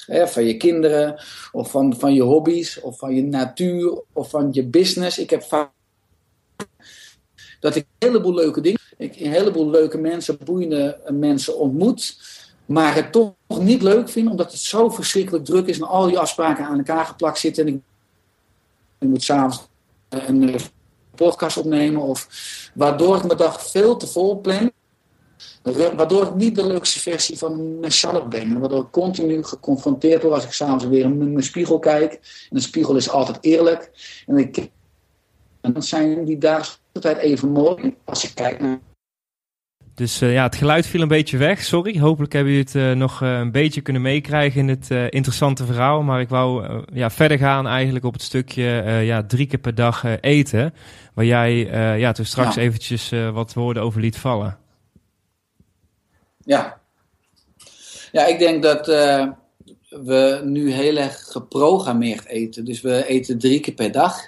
hè, 0.06 0.28
van 0.28 0.44
je 0.44 0.58
kinderen, 0.58 1.22
of 1.52 1.72
van, 1.72 1.96
van 1.96 2.14
je 2.14 2.22
hobby's, 2.22 2.80
of 2.82 2.98
van 2.98 3.16
je 3.16 3.24
natuur, 3.24 4.02
of 4.14 4.30
van 4.30 4.50
je 4.52 4.66
business. 4.66 5.18
Ik 5.20 5.30
heb 5.30 5.44
vaak 5.44 5.72
dat 7.60 7.76
ik 7.76 7.86
een 7.98 8.08
heleboel 8.10 8.34
leuke 8.34 8.62
dingen, 8.62 8.80
ik 8.98 9.20
een 9.20 9.32
heleboel 9.32 9.70
leuke 9.70 9.98
mensen, 9.98 10.38
boeiende 10.44 11.00
mensen 11.08 11.58
ontmoet 11.58 12.18
maar 12.70 12.96
het 12.96 13.12
toch 13.12 13.34
niet 13.60 13.82
leuk 13.82 14.10
vind, 14.10 14.30
omdat 14.30 14.52
het 14.52 14.62
zo 14.62 14.90
verschrikkelijk 14.90 15.46
druk 15.46 15.68
is 15.68 15.78
en 15.80 15.88
al 15.88 16.08
die 16.08 16.20
afspraken 16.20 16.66
aan 16.66 16.78
elkaar 16.78 17.06
geplakt 17.06 17.40
zitten. 17.40 17.68
En 17.68 17.84
ik, 19.00 19.08
moet 19.08 19.24
s'avonds 19.24 19.68
een 20.10 20.54
eh, 20.54 20.62
podcast 21.16 21.58
opnemen, 21.58 22.02
of 22.02 22.28
waardoor 22.74 23.16
ik 23.16 23.24
mijn 23.24 23.38
dag 23.38 23.70
veel 23.70 23.98
te 23.98 24.08
vol 24.08 24.42
plan. 24.42 24.72
Waardoor 25.96 26.24
ik 26.24 26.36
niet 26.36 26.56
de 26.56 26.68
leukste 26.68 27.00
versie 27.00 27.38
van 27.38 27.80
mezelf 27.80 28.28
ben. 28.28 28.60
Waardoor 28.60 28.82
ik 28.82 28.92
continu 28.92 29.44
geconfronteerd 29.44 30.22
word 30.22 30.34
als 30.34 30.44
ik 30.44 30.52
s'avonds 30.52 30.86
weer 30.86 31.04
in 31.04 31.18
mijn 31.18 31.44
spiegel 31.44 31.80
kijk. 31.80 32.14
En 32.50 32.56
de 32.56 32.62
spiegel 32.62 32.96
is 32.96 33.10
altijd 33.10 33.38
eerlijk. 33.42 33.92
En 34.28 34.38
ik 34.38 34.70
dan 35.62 35.84
zijn 35.84 36.26
die 36.26 36.38
dagen 36.38 36.78
altijd 36.94 37.18
even 37.18 37.50
mooi 37.50 37.96
als 38.06 38.22
je 38.22 38.34
kijkt 38.34 38.62
naar 38.62 38.80
dus 40.00 40.22
uh, 40.22 40.34
ja, 40.34 40.44
het 40.44 40.56
geluid 40.56 40.88
viel 40.88 41.02
een 41.02 41.08
beetje 41.08 41.38
weg. 41.38 41.64
Sorry. 41.64 42.00
Hopelijk 42.00 42.34
hebben 42.34 42.54
jullie 42.54 42.68
het 42.68 42.76
uh, 42.76 42.92
nog 42.92 43.22
uh, 43.22 43.38
een 43.38 43.52
beetje 43.52 43.82
kunnen 43.82 44.02
meekrijgen 44.02 44.60
in 44.60 44.68
het 44.68 44.90
interessante 44.90 45.66
verhaal. 45.66 46.02
Maar 46.02 46.22
ik 46.22 46.30
wou 46.30 46.84
ja, 46.94 47.10
verder 47.10 47.38
gaan 47.38 47.68
eigenlijk 47.68 48.06
op 48.06 48.14
het 48.14 48.22
stukje 48.22 48.64
ja, 49.04 49.24
drie 49.24 49.48
keer 49.48 49.60
per 49.60 49.76
dag 49.76 50.04
eten. 50.22 50.74
Waar 51.14 51.26
jij 51.26 51.56
ja, 51.98 52.12
toen 52.12 52.26
straks 52.26 52.56
ja. 52.56 52.62
eventjes 52.62 53.12
wat 53.34 53.54
woorden 53.54 53.84
over 53.84 54.02
liet 54.02 54.18
vallen. 54.18 54.58
Ja. 56.46 56.80
Ja, 58.12 58.26
ik 58.26 58.40
denk 58.40 58.64
dat 58.64 58.86
we 59.90 60.42
nu 60.44 60.72
heel 60.72 60.98
erg 60.98 61.24
geprogrammeerd 61.32 62.26
eten. 62.26 62.66
Dus 62.66 62.82
we 62.82 63.06
eten 63.06 63.40
drie 63.40 63.60
keer 63.60 63.74
per 63.74 63.92
dag. 63.92 64.22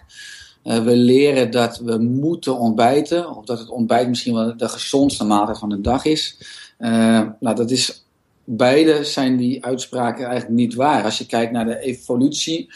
Uh, 0.63 0.83
we 0.83 0.95
leren 0.95 1.51
dat 1.51 1.77
we 1.77 1.97
moeten 1.97 2.57
ontbijten, 2.57 3.35
of 3.35 3.45
dat 3.45 3.59
het 3.59 3.69
ontbijt 3.69 4.07
misschien 4.07 4.33
wel 4.33 4.57
de 4.57 4.69
gezondste 4.69 5.23
maaltijd 5.23 5.57
van 5.57 5.69
de 5.69 5.81
dag 5.81 6.05
is. 6.05 6.37
Uh, 6.79 7.21
nou, 7.39 7.55
dat 7.55 7.71
is, 7.71 8.05
beide 8.43 9.03
zijn 9.03 9.37
die 9.37 9.65
uitspraken 9.65 10.25
eigenlijk 10.25 10.55
niet 10.55 10.73
waar. 10.73 11.03
Als 11.03 11.17
je 11.17 11.25
kijkt 11.25 11.51
naar 11.51 11.65
de 11.65 11.79
evolutie, 11.79 12.69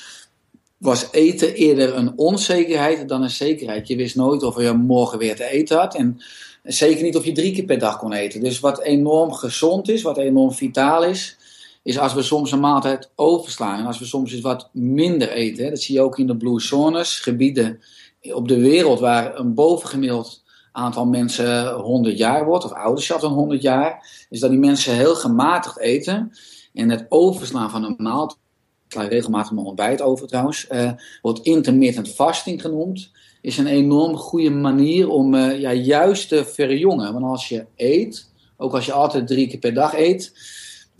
was 0.77 1.07
eten 1.11 1.53
eerder 1.53 1.95
een 1.95 2.13
onzekerheid 2.15 3.09
dan 3.09 3.21
een 3.21 3.29
zekerheid. 3.29 3.87
Je 3.87 3.95
wist 3.95 4.15
nooit 4.15 4.43
of 4.43 4.61
je 4.61 4.71
morgen 4.71 5.17
weer 5.17 5.35
te 5.35 5.49
eten 5.49 5.77
had. 5.77 5.95
En 5.95 6.21
zeker 6.63 7.03
niet 7.03 7.15
of 7.15 7.25
je 7.25 7.31
drie 7.31 7.53
keer 7.53 7.65
per 7.65 7.79
dag 7.79 7.97
kon 7.97 8.13
eten. 8.13 8.41
Dus 8.41 8.59
wat 8.59 8.81
enorm 8.81 9.33
gezond 9.33 9.89
is, 9.89 10.01
wat 10.01 10.17
enorm 10.17 10.51
vitaal 10.51 11.03
is, 11.03 11.37
is 11.85 11.99
als 11.99 12.13
we 12.13 12.21
soms 12.21 12.51
een 12.51 12.59
maaltijd 12.59 13.11
overslaan 13.15 13.79
en 13.79 13.85
als 13.85 13.99
we 13.99 14.05
soms 14.05 14.31
eens 14.31 14.41
wat 14.41 14.69
minder 14.71 15.29
eten. 15.29 15.63
Hè, 15.63 15.69
dat 15.69 15.81
zie 15.81 15.95
je 15.95 16.01
ook 16.01 16.19
in 16.19 16.27
de 16.27 16.37
blue 16.37 16.61
zones, 16.61 17.19
gebieden 17.19 17.79
op 18.21 18.47
de 18.47 18.59
wereld 18.59 18.99
waar 18.99 19.39
een 19.39 19.53
bovengemiddeld 19.53 20.43
aantal 20.71 21.05
mensen 21.05 21.73
100 21.73 22.17
jaar 22.17 22.45
wordt, 22.45 22.65
of 22.65 22.71
ouder 22.71 23.03
zelfs 23.03 23.23
dan 23.23 23.33
100 23.33 23.61
jaar, 23.61 24.25
is 24.29 24.39
dat 24.39 24.49
die 24.49 24.59
mensen 24.59 24.95
heel 24.95 25.15
gematigd 25.15 25.79
eten. 25.79 26.31
En 26.73 26.89
het 26.89 27.05
overslaan 27.09 27.69
van 27.69 27.83
een 27.83 27.95
maaltijd, 27.97 28.39
ik 28.85 28.91
sla 28.91 29.03
regelmatig 29.07 29.51
mijn 29.51 29.65
ontbijt 29.67 30.01
over 30.01 30.27
trouwens, 30.27 30.67
uh, 30.71 30.91
wordt 31.21 31.39
intermittent 31.39 32.09
fasting 32.09 32.61
genoemd, 32.61 33.11
is 33.41 33.57
een 33.57 33.67
enorm 33.67 34.15
goede 34.15 34.49
manier 34.49 35.09
om 35.09 35.33
uh, 35.33 35.59
ja, 35.59 35.73
juist 35.73 36.29
te 36.29 36.45
verjongen. 36.45 37.13
Want 37.13 37.25
als 37.25 37.49
je 37.49 37.65
eet, 37.75 38.29
ook 38.57 38.73
als 38.73 38.85
je 38.85 38.91
altijd 38.91 39.27
drie 39.27 39.47
keer 39.47 39.59
per 39.59 39.73
dag 39.73 39.93
eet, 39.93 40.33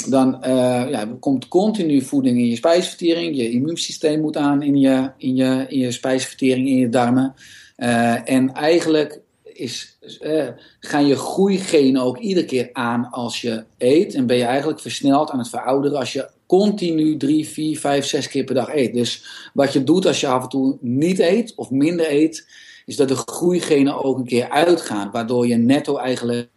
dan 0.10 0.38
uh, 0.42 0.90
ja, 0.90 1.16
komt 1.20 1.48
continu 1.48 2.02
voeding 2.02 2.38
in 2.38 2.48
je 2.48 2.56
spijsvertering. 2.56 3.36
Je 3.36 3.50
immuunsysteem 3.50 4.22
moet 4.22 4.38
aan 4.38 4.62
in 4.62 4.78
je, 4.80 5.12
in 5.18 5.36
je, 5.36 5.66
in 5.68 5.80
je 5.80 5.92
spijsvertering, 5.92 6.68
in 6.68 6.78
je 6.78 6.90
darmen. 6.90 7.34
Uh, 7.78 8.30
en 8.30 8.54
eigenlijk 8.54 9.20
is, 9.44 9.98
uh, 10.22 10.48
gaan 10.80 11.08
je 11.08 11.16
groeigenen 11.16 12.02
ook 12.02 12.18
iedere 12.18 12.46
keer 12.46 12.70
aan 12.74 13.10
als 13.12 13.42
je 13.42 13.64
eet. 13.78 14.14
En 14.14 14.26
ben 14.26 14.38
je 14.38 14.44
eigenlijk 14.44 14.80
versneld 14.80 15.32
aan 15.32 15.40
het 15.40 15.50
verouderen 15.50 16.00
als 16.00 16.14
je 16.14 16.30
continu 16.46 17.18
drie, 17.18 17.48
vier, 17.48 17.80
vijf, 17.80 18.06
zes 18.06 18.28
keer 18.28 18.44
per 18.44 18.56
dag 18.56 18.76
eet. 18.76 18.94
Dus 18.94 19.26
wat 19.54 19.74
je 19.74 19.84
doet 19.84 20.06
als 20.06 20.20
je 20.20 20.28
af 20.28 20.44
en 20.44 20.50
toe 20.50 20.78
niet 20.82 21.20
eet 21.20 21.54
of 21.56 21.70
minder 21.70 22.12
eet, 22.12 22.48
is 22.86 22.96
dat 22.96 23.08
de 23.08 23.16
groeigenen 23.16 24.04
ook 24.04 24.18
een 24.18 24.26
keer 24.26 24.50
uitgaan. 24.50 25.12
Waardoor 25.12 25.48
je 25.48 25.56
netto 25.56 25.98
eigenlijk 25.98 26.50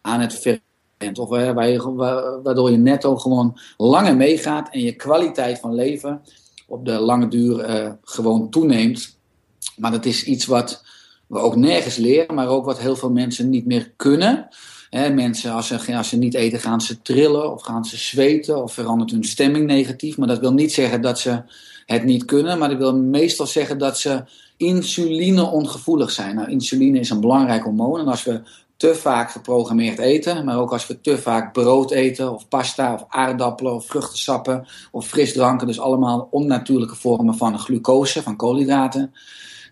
aan 0.00 0.20
het 0.20 0.32
ver 0.98 1.18
of 1.20 1.28
waardoor 2.42 2.70
je 2.70 2.76
netto 2.76 3.16
gewoon 3.16 3.58
langer 3.76 4.16
meegaat 4.16 4.68
en 4.70 4.80
je 4.80 4.92
kwaliteit 4.92 5.58
van 5.58 5.74
leven 5.74 6.22
op 6.66 6.84
de 6.84 6.92
lange 6.92 7.28
duur 7.28 7.68
uh, 7.68 7.90
gewoon 8.02 8.50
toeneemt. 8.50 9.18
Maar 9.76 9.90
dat 9.90 10.04
is 10.04 10.24
iets 10.24 10.46
wat 10.46 10.84
we 11.26 11.38
ook 11.38 11.56
nergens 11.56 11.96
leren, 11.96 12.34
maar 12.34 12.48
ook 12.48 12.64
wat 12.64 12.78
heel 12.78 12.96
veel 12.96 13.10
mensen 13.10 13.50
niet 13.50 13.66
meer 13.66 13.92
kunnen. 13.96 14.48
mensen, 14.90 15.52
als 15.52 15.66
ze, 15.66 15.96
als 15.96 16.08
ze 16.08 16.16
niet 16.16 16.34
eten, 16.34 16.60
gaan 16.60 16.80
ze 16.80 17.02
trillen 17.02 17.52
of 17.52 17.62
gaan 17.62 17.84
ze 17.84 17.96
zweten 17.96 18.62
of 18.62 18.72
verandert 18.72 19.10
hun 19.10 19.24
stemming 19.24 19.66
negatief. 19.66 20.16
Maar 20.16 20.28
dat 20.28 20.38
wil 20.38 20.52
niet 20.52 20.72
zeggen 20.72 21.00
dat 21.00 21.18
ze 21.18 21.42
het 21.86 22.04
niet 22.04 22.24
kunnen, 22.24 22.58
maar 22.58 22.68
dat 22.68 22.78
wil 22.78 22.96
meestal 22.96 23.46
zeggen 23.46 23.78
dat 23.78 23.98
ze 23.98 24.24
insuline 24.56 25.42
ongevoelig 25.50 26.10
zijn. 26.10 26.34
Nou, 26.34 26.50
insuline 26.50 26.98
is 26.98 27.10
een 27.10 27.20
belangrijk 27.20 27.62
hormoon 27.62 28.00
en 28.00 28.06
als 28.06 28.24
we 28.24 28.40
te 28.84 28.94
vaak 28.94 29.30
geprogrammeerd 29.30 29.98
eten, 29.98 30.44
maar 30.44 30.58
ook 30.58 30.72
als 30.72 30.86
we 30.86 31.00
te 31.00 31.18
vaak 31.18 31.52
brood 31.52 31.90
eten, 31.90 32.32
of 32.32 32.48
pasta, 32.48 32.94
of 32.94 33.04
aardappelen, 33.08 33.74
of 33.74 33.86
vruchtensappen, 33.86 34.66
of 34.92 35.06
frisdranken, 35.06 35.66
dus 35.66 35.80
allemaal 35.80 36.28
onnatuurlijke 36.30 36.94
vormen 36.94 37.34
van 37.34 37.58
glucose, 37.58 38.22
van 38.22 38.36
koolhydraten. 38.36 39.14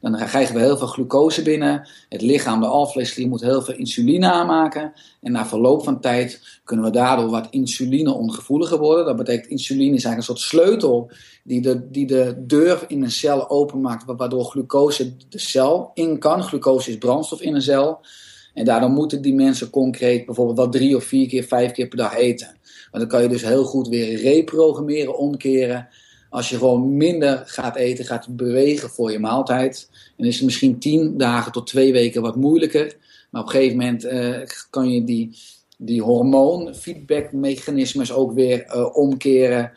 Dan 0.00 0.16
krijgen 0.16 0.54
we 0.54 0.60
heel 0.60 0.76
veel 0.76 0.86
glucose 0.86 1.42
binnen. 1.42 1.88
Het 2.08 2.22
lichaam, 2.22 2.60
de 2.60 2.66
alvleesklier, 2.66 3.28
moet 3.28 3.40
heel 3.40 3.62
veel 3.62 3.74
insuline 3.74 4.32
aanmaken. 4.32 4.92
En 5.20 5.32
na 5.32 5.46
verloop 5.46 5.84
van 5.84 6.00
tijd 6.00 6.60
kunnen 6.64 6.84
we 6.84 6.90
daardoor 6.90 7.30
wat 7.30 7.46
insuline 7.50 8.12
ongevoeliger 8.12 8.78
worden. 8.78 9.04
Dat 9.04 9.16
betekent 9.16 9.46
insuline 9.46 9.96
is 9.96 10.04
eigenlijk 10.04 10.16
een 10.16 10.36
soort 10.36 10.48
sleutel 10.48 11.10
die 11.44 11.60
de, 11.60 11.90
die 11.90 12.06
de 12.06 12.34
deur 12.46 12.84
in 12.88 13.02
een 13.02 13.10
cel 13.10 13.50
openmaakt, 13.50 14.04
waardoor 14.16 14.44
glucose 14.44 15.16
de 15.28 15.38
cel 15.38 15.90
in 15.94 16.18
kan. 16.18 16.42
Glucose 16.42 16.90
is 16.90 16.98
brandstof 16.98 17.40
in 17.40 17.54
een 17.54 17.62
cel. 17.62 18.00
En 18.54 18.64
daardoor 18.64 18.90
moeten 18.90 19.22
die 19.22 19.34
mensen 19.34 19.70
concreet 19.70 20.26
bijvoorbeeld 20.26 20.56
wel 20.56 20.68
drie 20.68 20.96
of 20.96 21.04
vier 21.04 21.28
keer, 21.28 21.44
vijf 21.44 21.72
keer 21.72 21.88
per 21.88 21.96
dag 21.96 22.16
eten. 22.16 22.56
Maar 22.90 23.00
dan 23.00 23.08
kan 23.08 23.22
je 23.22 23.28
dus 23.28 23.42
heel 23.42 23.64
goed 23.64 23.88
weer 23.88 24.20
reprogrammeren, 24.20 25.18
omkeren. 25.18 25.88
Als 26.30 26.48
je 26.48 26.56
gewoon 26.56 26.96
minder 26.96 27.42
gaat 27.46 27.76
eten, 27.76 28.04
gaat 28.04 28.36
bewegen 28.36 28.90
voor 28.90 29.12
je 29.12 29.18
maaltijd. 29.18 29.90
En 30.16 30.26
is 30.26 30.34
het 30.34 30.44
misschien 30.44 30.78
tien 30.78 31.16
dagen 31.16 31.52
tot 31.52 31.66
twee 31.66 31.92
weken 31.92 32.22
wat 32.22 32.36
moeilijker. 32.36 32.96
Maar 33.30 33.42
op 33.42 33.46
een 33.46 33.54
gegeven 33.54 33.76
moment 33.76 34.04
uh, 34.04 34.38
kan 34.70 34.90
je 34.90 35.04
die, 35.04 35.38
die 35.78 36.02
hormoonfeedbackmechanismes 36.02 38.12
ook 38.12 38.32
weer 38.32 38.66
uh, 38.66 38.96
omkeren. 38.96 39.72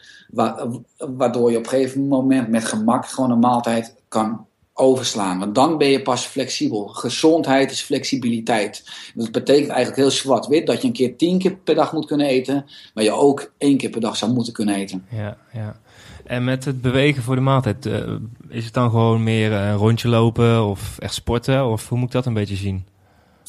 waardoor 0.97 1.51
je 1.51 1.57
op 1.57 1.63
een 1.63 1.69
gegeven 1.69 2.07
moment 2.07 2.47
met 2.47 2.65
gemak 2.65 3.05
gewoon 3.05 3.31
een 3.31 3.39
maaltijd 3.39 3.95
kan 4.07 4.45
overslaan. 4.77 5.39
Want 5.39 5.55
dan 5.55 5.77
ben 5.77 5.87
je 5.87 6.01
pas 6.01 6.25
flexibel. 6.25 6.87
Gezondheid 6.87 7.71
is 7.71 7.81
flexibiliteit. 7.81 8.83
Dat 9.13 9.31
betekent 9.31 9.67
eigenlijk 9.67 9.97
heel 9.97 10.11
zwart-wit 10.11 10.67
dat 10.67 10.81
je 10.81 10.87
een 10.87 10.93
keer 10.93 11.17
tien 11.17 11.39
keer 11.39 11.55
per 11.55 11.75
dag 11.75 11.93
moet 11.93 12.05
kunnen 12.05 12.27
eten, 12.27 12.65
maar 12.93 13.03
je 13.03 13.11
ook 13.11 13.51
één 13.57 13.77
keer 13.77 13.89
per 13.89 14.01
dag 14.01 14.17
zou 14.17 14.31
moeten 14.31 14.53
kunnen 14.53 14.75
eten. 14.75 15.05
Ja, 15.09 15.37
ja. 15.53 15.79
En 16.25 16.43
met 16.43 16.65
het 16.65 16.81
bewegen 16.81 17.23
voor 17.23 17.35
de 17.35 17.41
maaltijd, 17.41 17.85
uh, 17.85 18.15
is 18.49 18.65
het 18.65 18.73
dan 18.73 18.89
gewoon 18.89 19.23
meer 19.23 19.51
een 19.51 19.75
rondje 19.75 20.07
lopen 20.07 20.65
of 20.65 20.99
echt 20.99 21.13
sporten? 21.13 21.65
Of 21.65 21.89
hoe 21.89 21.97
moet 21.97 22.07
ik 22.07 22.13
dat 22.13 22.25
een 22.25 22.33
beetje 22.33 22.55
zien? 22.55 22.85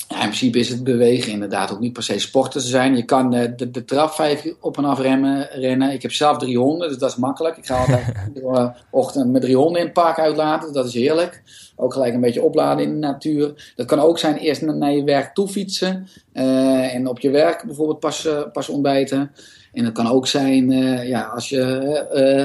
Ja, 0.09 0.16
in 0.16 0.20
principe 0.22 0.59
is 0.59 0.68
het 0.68 0.85
bewegen 0.85 1.32
inderdaad 1.32 1.72
ook 1.72 1.80
niet 1.80 1.92
per 1.92 2.02
se 2.02 2.18
sporten 2.18 2.61
te 2.61 2.66
zijn. 2.66 2.96
Je 2.96 3.04
kan 3.04 3.30
de, 3.30 3.54
de, 3.54 3.70
de 3.70 3.85
trap 3.85 4.11
vijf 4.11 4.46
op 4.61 4.76
en 4.76 4.85
af 4.85 4.98
remmen, 4.98 5.48
rennen. 5.50 5.92
Ik 5.92 6.02
heb 6.02 6.12
zelf 6.12 6.38
drie 6.38 6.59
honden, 6.59 6.88
dus 6.88 6.98
dat 6.98 7.11
is 7.11 7.16
makkelijk. 7.16 7.56
Ik 7.56 7.66
ga 7.66 7.78
altijd 7.78 8.04
de 8.35 8.72
ochtend 8.90 9.32
met 9.32 9.42
drie 9.42 9.56
honden 9.56 9.80
in 9.80 9.85
het 9.85 9.94
park 9.94 10.18
uitlaten. 10.18 10.72
Dat 10.72 10.87
is 10.87 10.94
heerlijk. 10.94 11.42
Ook 11.76 11.92
gelijk 11.92 12.14
een 12.14 12.20
beetje 12.20 12.42
opladen 12.42 12.85
in 12.85 12.90
de 12.90 13.06
natuur. 13.06 13.72
Dat 13.76 13.87
kan 13.87 14.00
ook 14.00 14.18
zijn 14.18 14.37
eerst 14.37 14.62
naar 14.62 14.92
je 14.92 15.04
werk 15.04 15.35
toe 15.35 15.48
fietsen. 15.48 16.09
Uh, 16.32 16.94
en 16.94 17.06
op 17.09 17.18
je 17.20 17.30
werk 17.30 17.64
bijvoorbeeld 17.66 18.00
pas, 18.00 18.26
uh, 18.26 18.42
pas 18.52 18.68
ontbijten. 18.68 19.32
En 19.72 19.85
dat 19.85 19.92
kan 19.92 20.11
ook 20.11 20.26
zijn, 20.26 20.70
uh, 20.70 21.09
ja, 21.09 21.22
als 21.22 21.48
je 21.48 22.44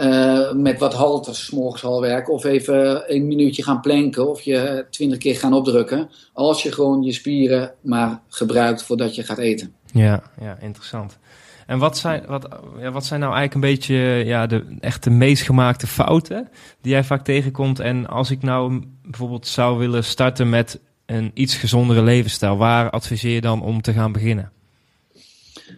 uh, 0.00 0.52
met 0.52 0.78
wat 0.78 0.94
halters 0.94 1.50
morgens 1.50 1.84
al 1.84 2.00
werken. 2.00 2.32
Of 2.32 2.44
even 2.44 3.02
een 3.14 3.26
minuutje 3.26 3.62
gaan 3.62 3.80
planken. 3.80 4.28
Of 4.28 4.40
je 4.40 4.86
twintig 4.90 5.18
keer 5.18 5.36
gaan 5.36 5.52
opdrukken. 5.52 6.10
Als 6.32 6.62
je 6.62 6.72
gewoon 6.72 7.02
je 7.02 7.12
spieren 7.12 7.72
maar 7.80 8.20
gebruikt 8.28 8.82
voordat 8.82 9.14
je 9.14 9.22
gaat 9.22 9.38
eten. 9.38 9.74
Ja, 9.92 10.22
ja 10.40 10.58
interessant. 10.60 11.18
En 11.66 11.78
wat 11.78 11.98
zijn, 11.98 12.22
wat, 12.26 12.48
ja, 12.78 12.90
wat 12.90 13.04
zijn 13.04 13.20
nou 13.20 13.34
eigenlijk 13.34 13.64
een 13.64 13.72
beetje 13.72 13.96
ja, 14.24 14.46
de 14.46 14.76
echt 14.80 15.04
de 15.04 15.10
meest 15.10 15.42
gemaakte 15.42 15.86
fouten 15.86 16.48
die 16.80 16.92
jij 16.92 17.04
vaak 17.04 17.24
tegenkomt? 17.24 17.80
En 17.80 18.06
als 18.06 18.30
ik 18.30 18.42
nou 18.42 18.82
bijvoorbeeld 19.02 19.46
zou 19.46 19.78
willen 19.78 20.04
starten 20.04 20.48
met 20.48 20.80
een 21.06 21.30
iets 21.34 21.56
gezondere 21.56 22.02
levensstijl, 22.02 22.56
waar 22.56 22.90
adviseer 22.90 23.34
je 23.34 23.40
dan 23.40 23.62
om 23.62 23.82
te 23.82 23.92
gaan 23.92 24.12
beginnen? 24.12 24.52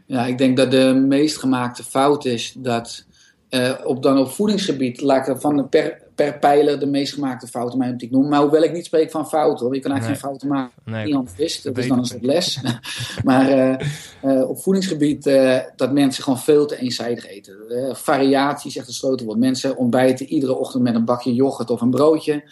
Ja, 0.06 0.26
ik 0.26 0.38
denk 0.38 0.56
dat 0.56 0.70
de 0.70 1.04
meest 1.08 1.38
gemaakte 1.38 1.85
fout 1.85 2.24
is 2.24 2.54
dat 2.58 3.06
uh, 3.55 3.73
op, 3.85 4.03
dan 4.03 4.19
op 4.19 4.31
voedingsgebied 4.31 5.01
laat 5.01 5.29
ik 5.29 5.37
van 5.41 5.69
per, 5.69 6.03
per 6.15 6.38
pijler 6.38 6.81
de 6.81 6.87
meest 6.87 7.12
gemaakte 7.12 7.47
fouten 7.47 7.79
mij 7.79 7.95
ik 7.97 8.11
noem. 8.11 8.29
Maar 8.29 8.41
hoewel 8.41 8.62
ik 8.62 8.73
niet 8.73 8.85
spreek 8.85 9.11
van 9.11 9.29
fouten, 9.29 9.67
hoor. 9.67 9.75
je 9.75 9.81
kan 9.81 9.91
eigenlijk 9.91 10.21
geen 10.21 10.31
fouten 10.31 10.49
maken. 10.49 10.73
Nee, 10.85 11.07
Iemand 11.07 11.35
wist, 11.37 11.65
dat 11.65 11.79
is 11.79 11.88
dan 11.88 11.99
een 11.99 12.05
soort 12.05 12.23
les. 12.23 12.61
maar 13.25 13.51
uh, 13.51 13.75
uh, 14.25 14.49
op 14.49 14.62
voedingsgebied 14.62 15.25
dat 15.77 15.93
mensen 15.93 16.23
gewoon 16.23 16.38
veel 16.38 16.67
te 16.67 16.77
eenzijdig 16.77 17.27
eten. 17.27 17.55
variatie 17.97 18.71
is 18.71 18.77
echt 18.77 18.88
een 18.88 18.95
sleutelwoord. 18.95 19.38
Mensen 19.38 19.77
ontbijten 19.77 20.27
iedere 20.27 20.55
ochtend 20.55 20.83
met 20.83 20.95
een 20.95 21.05
bakje 21.05 21.35
yoghurt 21.35 21.71
of 21.71 21.81
een 21.81 21.91
broodje. 21.91 22.43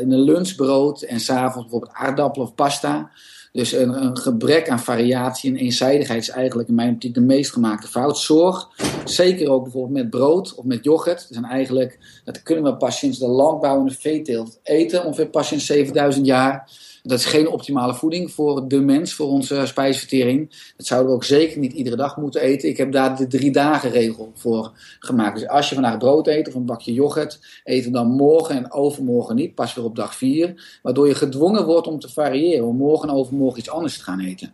in 0.00 0.12
een 0.12 0.22
lunchbrood 0.22 1.02
en 1.02 1.20
s'avonds 1.20 1.68
bijvoorbeeld 1.68 1.92
aardappelen 1.92 2.46
of 2.46 2.54
pasta. 2.54 3.10
Dus 3.54 3.72
een, 3.72 4.02
een, 4.02 4.18
gebrek 4.18 4.68
aan 4.68 4.80
variatie 4.80 5.50
en 5.50 5.56
eenzijdigheid 5.56 6.22
is 6.22 6.28
eigenlijk 6.28 6.68
in 6.68 6.74
mijn 6.74 6.94
optiek 6.94 7.14
de 7.14 7.20
meest 7.20 7.52
gemaakte 7.52 7.86
fout. 7.86 8.18
Zorg, 8.18 8.68
zeker 9.04 9.50
ook 9.50 9.62
bijvoorbeeld 9.62 10.02
met 10.02 10.10
brood 10.10 10.54
of 10.54 10.64
met 10.64 10.84
yoghurt. 10.84 11.26
Zijn 11.30 11.44
eigenlijk, 11.44 11.98
dat 12.24 12.42
kunnen 12.42 12.64
we 12.64 12.76
pas 12.76 12.98
sinds 12.98 13.18
de 13.18 13.26
landbouw 13.26 13.80
en 13.80 13.86
de 13.86 13.94
veeteelt 13.94 14.60
eten, 14.62 15.04
ongeveer 15.04 15.26
pas 15.28 15.48
sinds 15.48 15.66
7000 15.66 16.26
jaar. 16.26 16.70
Dat 17.06 17.18
is 17.18 17.24
geen 17.24 17.48
optimale 17.48 17.94
voeding 17.94 18.30
voor 18.30 18.68
de 18.68 18.80
mens, 18.80 19.14
voor 19.14 19.28
onze 19.28 19.66
spijsvertering. 19.66 20.72
Dat 20.76 20.86
zouden 20.86 21.10
we 21.10 21.14
ook 21.14 21.24
zeker 21.24 21.58
niet 21.58 21.72
iedere 21.72 21.96
dag 21.96 22.16
moeten 22.16 22.40
eten. 22.40 22.68
Ik 22.68 22.76
heb 22.76 22.92
daar 22.92 23.16
de 23.16 23.26
drie 23.26 23.52
dagen 23.52 23.90
regel 23.90 24.32
voor 24.34 24.72
gemaakt. 24.98 25.38
Dus 25.38 25.48
als 25.48 25.68
je 25.68 25.74
vandaag 25.74 25.98
brood 25.98 26.26
eet 26.26 26.48
of 26.48 26.54
een 26.54 26.64
bakje 26.64 26.92
yoghurt, 26.92 27.60
eten 27.64 27.92
dan 27.92 28.10
morgen 28.10 28.56
en 28.56 28.72
overmorgen 28.72 29.36
niet, 29.36 29.54
pas 29.54 29.74
weer 29.74 29.84
op 29.84 29.96
dag 29.96 30.14
vier. 30.14 30.78
Waardoor 30.82 31.08
je 31.08 31.14
gedwongen 31.14 31.64
wordt 31.64 31.86
om 31.86 31.98
te 31.98 32.08
variëren, 32.08 32.66
om 32.66 32.76
morgen 32.76 33.08
en 33.08 33.14
overmorgen 33.14 33.58
iets 33.58 33.70
anders 33.70 33.98
te 33.98 34.04
gaan 34.04 34.20
eten. 34.20 34.52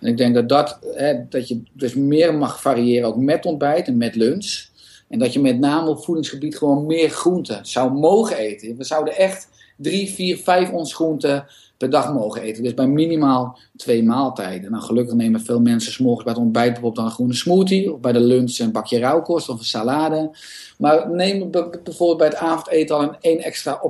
En 0.00 0.08
ik 0.08 0.16
denk 0.16 0.34
dat, 0.34 0.48
dat, 0.48 0.78
hè, 0.94 1.28
dat 1.28 1.48
je 1.48 1.62
dus 1.72 1.94
meer 1.94 2.34
mag 2.34 2.60
variëren, 2.60 3.08
ook 3.08 3.16
met 3.16 3.46
ontbijt 3.46 3.86
en 3.86 3.96
met 3.96 4.14
lunch. 4.14 4.64
En 5.08 5.18
dat 5.18 5.32
je 5.32 5.40
met 5.40 5.58
name 5.58 5.90
op 5.90 6.04
voedingsgebied 6.04 6.56
gewoon 6.56 6.86
meer 6.86 7.10
groenten 7.10 7.66
zou 7.66 7.92
mogen 7.92 8.36
eten. 8.36 8.76
We 8.76 8.84
zouden 8.84 9.16
echt 9.16 9.48
drie, 9.76 10.10
vier, 10.10 10.36
vijf 10.36 10.70
ons 10.70 10.94
groenten 10.94 11.46
per 11.76 11.90
dag 11.90 12.12
mogen 12.12 12.42
eten. 12.42 12.62
Dus 12.62 12.74
bij 12.74 12.86
minimaal 12.86 13.58
twee 13.76 14.02
maaltijden. 14.02 14.70
Nou, 14.70 14.82
gelukkig 14.82 15.14
nemen 15.14 15.40
veel 15.40 15.60
mensen 15.60 15.92
s 15.92 15.98
morgens 15.98 16.24
bij 16.24 16.32
het 16.32 16.42
ontbijt 16.42 16.72
bijvoorbeeld 16.72 17.06
een 17.06 17.12
groene 17.12 17.34
smoothie. 17.34 17.92
Of 17.92 18.00
bij 18.00 18.12
de 18.12 18.20
lunch 18.20 18.58
een 18.58 18.72
bakje 18.72 18.98
rauwkost 18.98 19.48
of 19.48 19.58
een 19.58 19.64
salade. 19.64 20.30
Maar 20.78 21.10
neem 21.10 21.50
bijvoorbeeld 21.50 22.18
bij 22.18 22.26
het 22.26 22.36
avondeten 22.36 22.96
al 22.96 23.02
een 23.02 23.16
één 23.20 23.38
extra 23.38 23.80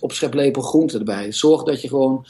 opscheplepel 0.00 0.62
groente 0.62 0.98
erbij. 0.98 1.32
Zorg 1.32 1.62
dat 1.62 1.80
je 1.80 1.88
gewoon 1.88 2.26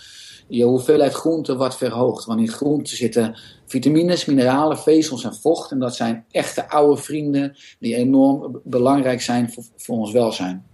je 0.48 0.64
hoeveelheid 0.64 1.12
groente 1.12 1.56
wat 1.56 1.76
verhoogt. 1.76 2.24
Want 2.24 2.40
in 2.40 2.48
groenten 2.48 2.96
zitten 2.96 3.36
vitamines, 3.66 4.24
mineralen, 4.24 4.78
vezels 4.78 5.24
en 5.24 5.34
vocht. 5.34 5.70
En 5.70 5.78
dat 5.78 5.96
zijn 5.96 6.24
echte 6.30 6.68
oude 6.68 7.02
vrienden 7.02 7.56
die 7.78 7.94
enorm 7.94 8.60
belangrijk 8.64 9.20
zijn 9.20 9.54
voor 9.76 9.96
ons 9.96 10.12
welzijn. 10.12 10.69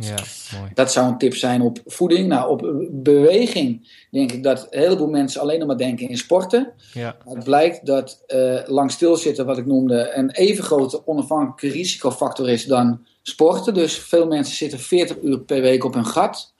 Ja, 0.00 0.58
mooi. 0.58 0.70
Dat 0.74 0.92
zou 0.92 1.08
een 1.08 1.18
tip 1.18 1.34
zijn 1.34 1.60
op 1.60 1.78
voeding. 1.86 2.28
Nou, 2.28 2.50
op 2.50 2.88
beweging 2.90 3.88
denk 4.10 4.32
ik 4.32 4.42
dat 4.42 4.66
een 4.70 4.80
heleboel 4.80 5.08
mensen 5.08 5.40
alleen 5.40 5.58
nog 5.58 5.68
maar 5.68 5.76
denken 5.76 6.08
in 6.08 6.16
sporten. 6.16 6.72
Ja. 6.92 7.16
Het 7.28 7.44
blijkt 7.44 7.86
dat 7.86 8.22
uh, 8.28 8.58
lang 8.66 8.90
stilzitten, 8.90 9.46
wat 9.46 9.58
ik 9.58 9.66
noemde, 9.66 10.12
een 10.14 10.30
even 10.30 10.64
grote 10.64 11.06
onafhankelijke 11.06 11.78
risicofactor 11.78 12.48
is 12.48 12.64
dan 12.64 13.06
sporten. 13.22 13.74
Dus 13.74 13.98
veel 13.98 14.26
mensen 14.26 14.56
zitten 14.56 14.78
40 14.78 15.16
uur 15.22 15.40
per 15.40 15.60
week 15.60 15.84
op 15.84 15.94
hun 15.94 16.06
gat. 16.06 16.52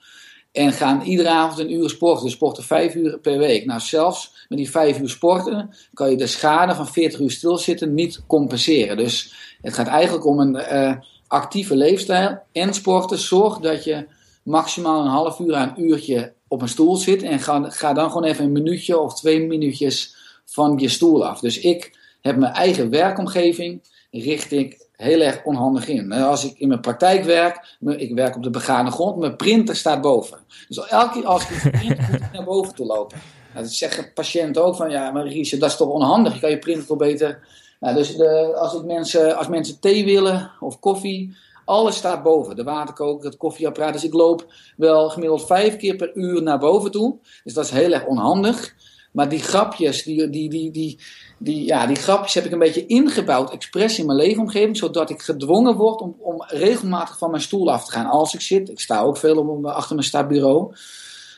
En 0.53 0.72
gaan 0.72 1.03
iedere 1.03 1.29
avond 1.29 1.59
een 1.59 1.72
uur 1.72 1.90
sporten. 1.90 2.24
Dus 2.24 2.33
sporten 2.33 2.64
5 2.64 2.94
uur 2.94 3.18
per 3.18 3.38
week. 3.38 3.64
Nou, 3.64 3.81
zelfs 3.81 4.46
met 4.48 4.59
die 4.59 4.70
5 4.70 4.98
uur 4.98 5.09
sporten 5.09 5.74
kan 5.94 6.11
je 6.11 6.16
de 6.16 6.26
schade 6.26 6.74
van 6.74 6.88
40 6.88 7.20
uur 7.20 7.31
stilzitten 7.31 7.94
niet 7.94 8.20
compenseren. 8.26 8.96
Dus 8.96 9.35
het 9.61 9.74
gaat 9.74 9.87
eigenlijk 9.87 10.26
om 10.26 10.40
een. 10.40 10.55
Uh, 10.55 10.92
actieve 11.31 11.77
leefstijl 11.77 12.38
en 12.53 12.75
sporten. 12.75 13.19
Zorg 13.19 13.59
dat 13.59 13.85
je 13.85 14.07
maximaal 14.43 15.01
een 15.01 15.11
half 15.11 15.38
uur 15.38 15.55
aan 15.55 15.73
een 15.77 15.85
uurtje 15.85 16.33
op 16.49 16.62
een 16.62 16.69
stoel 16.69 16.97
zit. 16.97 17.23
En 17.23 17.38
ga, 17.38 17.71
ga 17.71 17.93
dan 17.93 18.09
gewoon 18.09 18.25
even 18.25 18.45
een 18.45 18.53
minuutje 18.53 18.99
of 18.99 19.14
twee 19.14 19.47
minuutjes 19.47 20.16
van 20.45 20.79
je 20.79 20.88
stoel 20.88 21.27
af. 21.27 21.40
Dus 21.40 21.59
ik 21.59 21.99
heb 22.21 22.37
mijn 22.37 22.53
eigen 22.53 22.90
werkomgeving, 22.90 23.81
richt 24.11 24.53
ik 24.53 24.87
heel 24.93 25.21
erg 25.21 25.45
onhandig 25.45 25.88
in. 25.88 26.12
Als 26.12 26.45
ik 26.45 26.59
in 26.59 26.69
mijn 26.69 26.81
praktijk 26.81 27.25
werk, 27.25 27.77
ik 27.81 28.14
werk 28.14 28.37
op 28.37 28.43
de 28.43 28.51
begane 28.51 28.90
grond, 28.90 29.16
mijn 29.16 29.37
printer 29.37 29.77
staat 29.77 30.01
boven. 30.01 30.38
Dus 30.69 30.88
elke 30.88 31.12
keer 31.12 31.27
als 31.27 31.51
ik 31.51 31.71
print, 31.71 31.99
moet 31.99 32.21
ik 32.21 32.33
naar 32.33 32.45
boven 32.45 32.75
toe 32.75 32.87
lopen. 32.87 33.19
Nou, 33.53 33.64
dat 33.64 33.75
zeggen 33.75 34.12
patiënten 34.12 34.64
ook 34.64 34.77
van, 34.77 34.90
ja, 34.90 35.11
maar 35.11 35.27
Riesje, 35.27 35.57
dat 35.57 35.71
is 35.71 35.77
toch 35.77 35.88
onhandig? 35.88 36.35
Je 36.35 36.40
kan 36.40 36.51
je 36.51 36.59
printer 36.59 36.87
toch 36.87 36.97
beter 36.97 37.47
nou, 37.81 37.95
dus 37.95 38.16
de, 38.16 38.55
als, 38.57 38.83
mensen, 38.83 39.37
als 39.37 39.49
mensen 39.49 39.81
thee 39.81 40.05
willen 40.05 40.51
of 40.61 40.79
koffie, 40.79 41.37
alles 41.64 41.97
staat 41.97 42.23
boven. 42.23 42.57
De 42.57 42.62
waterkoker, 42.62 43.27
het 43.27 43.37
koffieapparaat. 43.37 43.93
Dus 43.93 44.05
ik 44.05 44.12
loop 44.12 44.53
wel 44.77 45.09
gemiddeld 45.09 45.47
vijf 45.47 45.77
keer 45.77 45.97
per 45.97 46.16
uur 46.16 46.43
naar 46.43 46.59
boven 46.59 46.90
toe. 46.90 47.19
Dus 47.45 47.55
dat 47.55 47.64
is 47.64 47.71
heel 47.71 47.93
erg 47.93 48.07
onhandig. 48.07 48.75
Maar 49.12 49.29
die 49.29 49.38
grapjes, 49.38 50.03
die, 50.03 50.31
die, 50.31 50.51
die, 50.51 51.01
die, 51.38 51.64
ja, 51.64 51.87
die 51.87 51.97
grapjes 51.97 52.35
heb 52.35 52.45
ik 52.45 52.53
een 52.53 52.59
beetje 52.59 52.87
ingebouwd, 52.87 53.53
expres 53.53 53.99
in 53.99 54.07
mijn 54.07 54.19
leefomgeving, 54.19 54.77
zodat 54.77 55.11
ik 55.11 55.23
gedwongen 55.23 55.77
word 55.77 56.01
om, 56.01 56.16
om 56.19 56.45
regelmatig 56.47 57.19
van 57.19 57.31
mijn 57.31 57.43
stoel 57.43 57.73
af 57.73 57.85
te 57.85 57.93
gaan 57.93 58.07
als 58.07 58.35
ik 58.35 58.40
zit. 58.40 58.69
Ik 58.69 58.81
sta 58.81 59.01
ook 59.01 59.16
veel 59.16 59.66
achter 59.66 59.95
mijn 59.95 60.07
stabureau. 60.07 60.75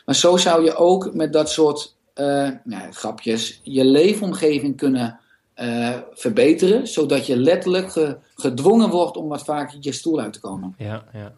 Maar 0.05 0.15
zo 0.15 0.37
zou 0.37 0.65
je 0.65 0.75
ook 0.75 1.15
met 1.15 1.33
dat 1.33 1.51
soort 1.51 1.95
uh, 2.15 2.51
ja, 2.65 2.91
grapjes 2.91 3.61
je 3.63 3.85
leefomgeving 3.85 4.77
kunnen 4.77 5.21
uh, 5.62 5.96
verbeteren, 6.12 6.87
zodat 6.87 7.27
je 7.27 7.37
letterlijk 7.37 8.16
gedwongen 8.35 8.90
wordt 8.90 9.16
om 9.16 9.29
wat 9.29 9.44
vaker 9.44 9.79
je 9.81 9.92
stoel 9.92 10.20
uit 10.20 10.33
te 10.33 10.40
komen. 10.40 10.75
Ja, 10.79 11.05
ja. 11.12 11.33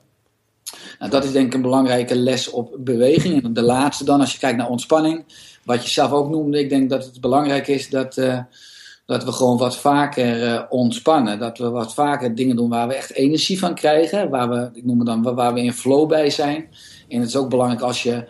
Nou, 0.98 1.10
dat 1.10 1.24
is 1.24 1.32
denk 1.32 1.46
ik 1.46 1.54
een 1.54 1.62
belangrijke 1.62 2.16
les 2.16 2.50
op 2.50 2.76
beweging. 2.78 3.44
En 3.44 3.52
de 3.52 3.62
laatste 3.62 4.04
dan, 4.04 4.20
als 4.20 4.32
je 4.32 4.38
kijkt 4.38 4.58
naar 4.58 4.68
ontspanning, 4.68 5.24
wat 5.62 5.82
je 5.82 5.90
zelf 5.90 6.12
ook 6.12 6.28
noemde, 6.28 6.58
ik 6.58 6.68
denk 6.68 6.90
dat 6.90 7.04
het 7.04 7.20
belangrijk 7.20 7.68
is 7.68 7.88
dat, 7.88 8.16
uh, 8.16 8.38
dat 9.06 9.24
we 9.24 9.32
gewoon 9.32 9.58
wat 9.58 9.76
vaker 9.76 10.42
uh, 10.42 10.62
ontspannen. 10.68 11.38
Dat 11.38 11.58
we 11.58 11.70
wat 11.70 11.94
vaker 11.94 12.34
dingen 12.34 12.56
doen 12.56 12.68
waar 12.68 12.88
we 12.88 12.94
echt 12.94 13.12
energie 13.12 13.58
van 13.58 13.74
krijgen, 13.74 14.30
waar 14.30 14.48
we, 14.48 14.70
ik 14.72 14.84
noem 14.84 14.98
het 14.98 15.06
dan, 15.06 15.34
waar 15.34 15.54
we 15.54 15.62
in 15.62 15.72
flow 15.72 16.08
bij 16.08 16.30
zijn. 16.30 16.68
En 17.08 17.20
het 17.20 17.28
is 17.28 17.37
ook 17.37 17.50
belangrijk 17.50 17.82
als 17.82 18.02
je 18.02 18.24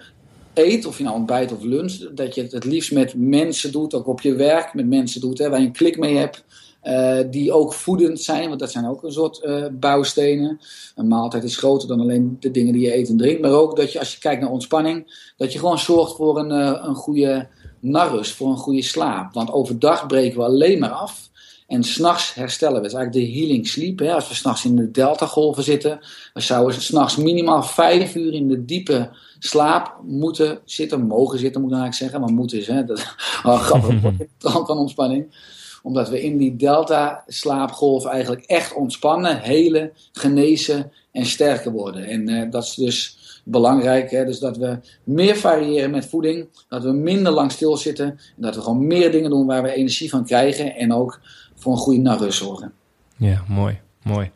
eet, 0.55 0.87
of 0.87 0.99
je 0.99 1.05
nou 1.05 1.17
ontbijt 1.17 1.53
of 1.53 1.63
lunch, 1.63 1.93
dat 2.15 2.35
je 2.35 2.47
het 2.51 2.65
liefst 2.65 2.93
met 2.93 3.15
mensen 3.17 3.73
doet, 3.73 3.95
ook 3.95 4.07
op 4.07 4.21
je 4.21 4.35
werk 4.35 4.75
met 4.75 4.87
mensen 4.87 5.21
doet, 5.21 5.39
hè, 5.39 5.51
waar 5.51 5.61
je 5.61 5.67
een 5.67 5.73
klik 5.73 5.99
mee 5.99 6.17
hebt. 6.17 6.45
Uh, 6.85 7.19
die 7.31 7.53
ook 7.53 7.75
voedend 7.75 8.21
zijn, 8.21 8.49
want 8.49 8.61
dat 8.61 8.71
zijn 8.71 8.87
ook 8.87 9.03
een 9.03 9.13
soort 9.13 9.41
uh, 9.45 9.67
bouwstenen. 9.73 10.61
Een 10.95 11.09
maaltijd 11.09 11.45
is 11.45 11.57
groter 11.57 11.89
dan 11.89 12.01
alleen 12.01 12.37
de 12.41 12.51
dingen 12.51 12.73
die 12.73 12.83
je 12.83 12.97
eet 12.97 13.09
en 13.09 13.17
drinkt. 13.17 13.41
Maar 13.41 13.51
ook 13.51 13.77
dat 13.77 13.93
je, 13.93 13.99
als 13.99 14.13
je 14.13 14.21
kijkt 14.21 14.41
naar 14.41 14.51
ontspanning, 14.51 15.31
dat 15.37 15.53
je 15.53 15.59
gewoon 15.59 15.79
zorgt 15.79 16.17
voor 16.17 16.39
een, 16.39 16.51
uh, 16.51 16.83
een 16.83 16.95
goede 16.95 17.49
narrus, 17.81 18.33
voor 18.33 18.49
een 18.49 18.57
goede 18.57 18.83
slaap. 18.83 19.35
Want 19.35 19.53
overdag 19.53 20.07
breken 20.07 20.39
we 20.39 20.45
alleen 20.45 20.79
maar 20.79 20.91
af. 20.91 21.31
En 21.67 21.85
s'nachts 21.85 22.35
herstellen 22.35 22.75
we. 22.77 22.83
Het 22.83 22.93
is 22.93 22.99
eigenlijk 22.99 23.27
de 23.27 23.39
healing 23.39 23.69
sleep. 23.69 23.99
Hè. 23.99 24.15
Als 24.15 24.29
we 24.29 24.35
s'nachts 24.35 24.65
in 24.65 24.77
de 24.77 24.91
delta-golven 24.91 25.63
zitten, 25.63 26.01
dan 26.33 26.43
zouden 26.43 26.75
we 26.75 26.83
s'nachts 26.83 27.17
minimaal 27.17 27.63
vijf 27.63 28.15
uur 28.15 28.33
in 28.33 28.49
de 28.49 28.65
diepe 28.65 29.11
slaap 29.39 30.01
moeten 30.03 30.59
zitten, 30.65 31.07
mogen 31.07 31.39
zitten 31.39 31.61
moet 31.61 31.71
ik 31.71 31.77
eigenlijk 31.77 32.03
zeggen, 32.03 32.21
maar 32.21 32.39
moeten 32.39 32.59
is, 32.59 32.67
hè, 32.67 32.85
dat 32.85 32.99
is 32.99 33.05
een 33.43 33.59
grappig 33.59 34.67
van 34.67 34.79
ontspanning. 34.85 35.53
Omdat 35.83 36.09
we 36.09 36.23
in 36.23 36.37
die 36.37 36.57
delta 36.57 37.25
slaapgolf 37.27 38.05
eigenlijk 38.07 38.45
echt 38.45 38.75
ontspannen, 38.75 39.41
helen, 39.41 39.93
genezen 40.13 40.93
en 41.13 41.27
sterker 41.27 41.73
worden. 41.73 42.05
En 42.05 42.29
uh, 42.29 42.51
dat 42.51 42.65
is 42.65 42.75
dus 42.75 43.19
belangrijk, 43.45 44.11
hè, 44.11 44.25
dus 44.25 44.39
dat 44.39 44.57
we 44.57 44.79
meer 45.05 45.37
variëren 45.37 45.91
met 45.91 46.07
voeding, 46.07 46.49
dat 46.69 46.83
we 46.83 46.93
minder 46.93 47.33
lang 47.33 47.53
stilzitten, 47.53 48.07
en 48.07 48.43
dat 48.43 48.55
we 48.55 48.61
gewoon 48.61 48.87
meer 48.87 49.11
dingen 49.11 49.31
doen 49.31 49.47
waar 49.47 49.63
we 49.63 49.73
energie 49.73 50.11
van 50.11 50.25
krijgen 50.25 50.75
en 50.75 50.93
ook 50.93 51.21
voor 51.65 51.73
een 51.73 51.79
goede 51.79 52.01
nachtrust 52.01 52.39
zorgen. 52.39 52.73
Ja, 53.17 53.45
mooi, 53.49 53.79
mooi. 54.03 54.31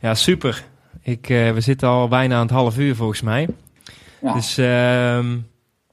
Ja, 0.00 0.14
super. 0.14 0.64
Ik, 1.02 1.28
uh, 1.28 1.52
we 1.52 1.60
zitten 1.60 1.88
al 1.88 2.08
bijna 2.08 2.34
aan 2.34 2.42
het 2.42 2.50
half 2.50 2.78
uur 2.78 2.96
volgens 2.96 3.20
mij. 3.20 3.48
Ja. 4.22 4.32
Dus 4.34 4.58
uh, 4.58 4.66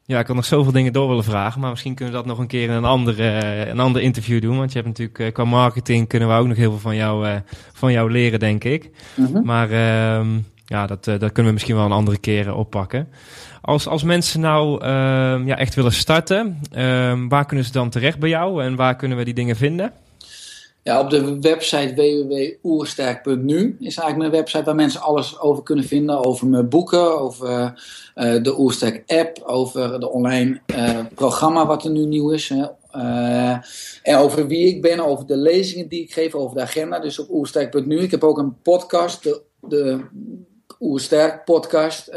ja, 0.06 0.20
ik 0.20 0.28
had 0.28 0.36
nog 0.36 0.46
zoveel 0.46 0.72
dingen 0.72 0.94
door 0.94 1.08
willen 1.08 1.24
vragen. 1.24 1.62
Maar 1.62 1.70
misschien 1.70 1.96
kunnen 1.96 2.14
we 2.14 2.20
dat 2.20 2.30
nog 2.30 2.40
een 2.40 2.48
keer 2.48 2.64
in 2.64 2.76
een, 2.76 2.86
andere, 2.86 3.24
een 3.70 3.80
ander 3.80 4.02
interview 4.02 4.42
doen. 4.42 4.58
Want 4.58 4.72
je 4.72 4.78
hebt 4.82 4.88
natuurlijk 4.88 5.20
uh, 5.20 5.32
qua 5.32 5.44
marketing 5.44 6.08
kunnen 6.08 6.30
we 6.30 6.36
ook 6.36 6.48
nog 6.48 6.58
heel 6.58 6.70
veel 6.70 6.80
van 6.80 6.96
jou, 6.96 7.40
van 7.74 7.92
jou 7.92 8.12
leren, 8.12 8.40
denk 8.40 8.64
ik. 8.64 8.92
Mm 9.16 9.26
-hmm. 9.26 9.46
Maar 9.46 9.72
uh, 9.72 10.28
ja, 10.66 10.88
dat, 10.88 11.04
dat 11.04 11.32
kunnen 11.32 11.46
we 11.46 11.52
misschien 11.52 11.76
wel 11.76 11.86
een 11.86 11.92
andere 11.92 12.18
keer 12.18 12.54
oppakken. 12.54 13.08
Als, 13.62 13.88
als 13.88 14.04
mensen 14.04 14.40
nou 14.40 14.82
ehm, 14.82 15.48
ja, 15.48 15.58
echt 15.58 15.76
willen 15.76 15.94
starten, 15.94 16.60
ehm, 16.72 17.28
waar 17.28 17.46
kunnen 17.46 17.66
ze 17.66 17.72
dan 17.72 17.90
terecht 17.90 18.20
bij 18.20 18.30
jou? 18.30 18.64
En 18.64 18.76
waar 18.76 18.96
kunnen 18.96 19.18
we 19.18 19.24
die 19.24 19.34
dingen 19.34 19.56
vinden? 19.56 19.92
Ja, 20.88 21.00
op 21.00 21.10
de 21.10 21.40
website 21.40 21.94
www.oersterk.nu 21.96 23.76
is 23.80 23.98
eigenlijk 23.98 24.18
mijn 24.18 24.32
website 24.32 24.64
waar 24.64 24.76
mensen 24.76 25.02
alles 25.02 25.40
over 25.40 25.64
kunnen 25.64 25.86
vinden. 25.86 26.26
Over 26.26 26.48
mijn 26.48 26.70
boeken, 26.70 27.20
over 27.20 27.82
uh, 28.16 28.44
de 28.44 28.60
Oersterk 28.60 29.04
app, 29.06 29.42
over 29.44 30.00
de 30.00 30.10
online 30.10 30.62
uh, 30.76 31.00
programma 31.16 31.66
wat 31.66 31.84
er 31.84 31.92
nu 31.92 32.06
nieuw 32.06 32.32
is. 32.32 32.50
Hè. 32.50 32.66
Uh, 32.96 33.58
en 34.04 34.18
over 34.18 34.48
wie 34.48 34.68
ik 34.68 34.82
ben, 34.82 35.00
over 35.00 35.26
de 35.26 35.38
lezingen 35.38 35.88
die 35.88 36.02
ik 36.02 36.14
geef, 36.14 36.36
over 36.36 36.56
de 36.56 36.62
agenda. 36.62 37.00
Dus 37.00 37.20
op 37.20 37.30
oersterk.nu. 37.30 38.00
Ik 38.00 38.12
heb 38.12 38.24
ook 38.24 38.38
een 38.38 38.62
podcast, 38.62 39.24
de, 39.24 39.42
de 39.62 40.00
Oersterk 40.80 41.44
podcast. 41.44 42.12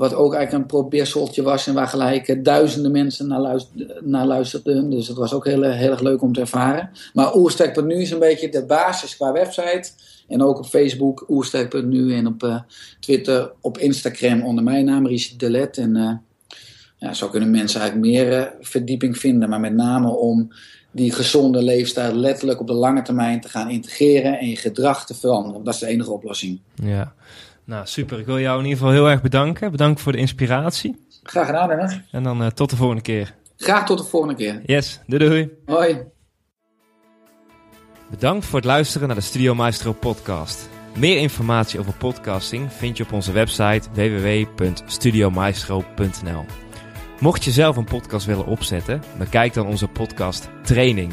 Wat 0.00 0.14
ook 0.14 0.34
eigenlijk 0.34 0.62
een 0.62 0.80
probeerseltje 0.80 1.42
was 1.42 1.66
en 1.66 1.74
waar 1.74 1.88
gelijk 1.88 2.44
duizenden 2.44 2.92
mensen 2.92 3.26
naar, 3.26 3.40
luister, 3.40 4.00
naar 4.00 4.26
luisterden. 4.26 4.90
Dus 4.90 5.06
dat 5.06 5.16
was 5.16 5.32
ook 5.32 5.44
heel, 5.44 5.62
heel 5.62 5.90
erg 5.90 6.00
leuk 6.00 6.22
om 6.22 6.32
te 6.32 6.40
ervaren. 6.40 6.90
Maar 7.12 7.36
Oersterk.nu 7.36 7.94
is 7.94 8.10
een 8.10 8.18
beetje 8.18 8.48
de 8.48 8.64
basis 8.64 9.16
qua 9.16 9.32
website. 9.32 9.90
En 10.28 10.42
ook 10.42 10.58
op 10.58 10.66
Facebook 10.66 11.24
Oersterk.nu 11.28 12.14
en 12.14 12.26
op 12.26 12.42
uh, 12.42 12.60
Twitter, 13.00 13.52
op 13.60 13.78
Instagram 13.78 14.42
onder 14.42 14.64
mijn 14.64 14.84
naam 14.84 15.06
Richard 15.06 15.40
Delet. 15.40 15.78
En 15.78 16.22
ja, 16.96 17.14
zo 17.14 17.28
kunnen 17.28 17.50
mensen 17.50 17.80
eigenlijk 17.80 18.10
meer 18.10 18.54
verdieping 18.60 19.18
vinden. 19.18 19.48
Maar 19.48 19.60
met 19.60 19.74
name 19.74 20.08
om 20.08 20.52
die 20.90 21.12
gezonde 21.12 21.62
leefstijl 21.62 22.14
letterlijk 22.14 22.60
op 22.60 22.66
de 22.66 22.72
lange 22.72 23.02
termijn 23.02 23.40
te 23.40 23.48
gaan 23.48 23.70
integreren 23.70 24.38
en 24.38 24.48
je 24.48 24.56
gedrag 24.56 25.06
te 25.06 25.14
veranderen. 25.14 25.64
Dat 25.64 25.74
is 25.74 25.80
de 25.80 25.86
enige 25.86 26.10
oplossing. 26.10 26.60
Ja, 26.74 27.14
nou 27.70 27.86
super. 27.86 28.18
Ik 28.18 28.26
wil 28.26 28.38
jou 28.38 28.58
in 28.58 28.64
ieder 28.64 28.78
geval 28.78 28.92
heel 28.92 29.08
erg 29.08 29.22
bedanken. 29.22 29.70
Bedankt 29.70 30.00
voor 30.00 30.12
de 30.12 30.18
inspiratie. 30.18 31.06
Graag 31.22 31.46
gedaan, 31.46 31.68
Dennis. 31.68 32.00
En 32.10 32.22
dan 32.22 32.42
uh, 32.42 32.46
tot 32.46 32.70
de 32.70 32.76
volgende 32.76 33.02
keer. 33.02 33.34
Graag 33.56 33.86
tot 33.86 33.98
de 33.98 34.04
volgende 34.04 34.34
keer. 34.34 34.60
Yes, 34.64 35.00
doei 35.06 35.28
doei. 35.28 35.50
Hoi. 35.66 36.02
Bedankt 38.10 38.46
voor 38.46 38.58
het 38.58 38.68
luisteren 38.68 39.06
naar 39.06 39.16
de 39.16 39.22
Studio 39.22 39.54
Maestro 39.54 39.92
podcast. 39.92 40.68
Meer 40.96 41.18
informatie 41.18 41.80
over 41.80 41.92
podcasting 41.92 42.72
vind 42.72 42.96
je 42.96 43.02
op 43.02 43.12
onze 43.12 43.32
website 43.32 43.88
www.studiomaestro.nl. 43.92 46.44
Mocht 47.20 47.44
je 47.44 47.50
zelf 47.50 47.76
een 47.76 47.84
podcast 47.84 48.26
willen 48.26 48.46
opzetten, 48.46 49.02
bekijk 49.18 49.54
dan 49.54 49.66
onze 49.66 49.88
podcast 49.88 50.48
Training. 50.62 51.12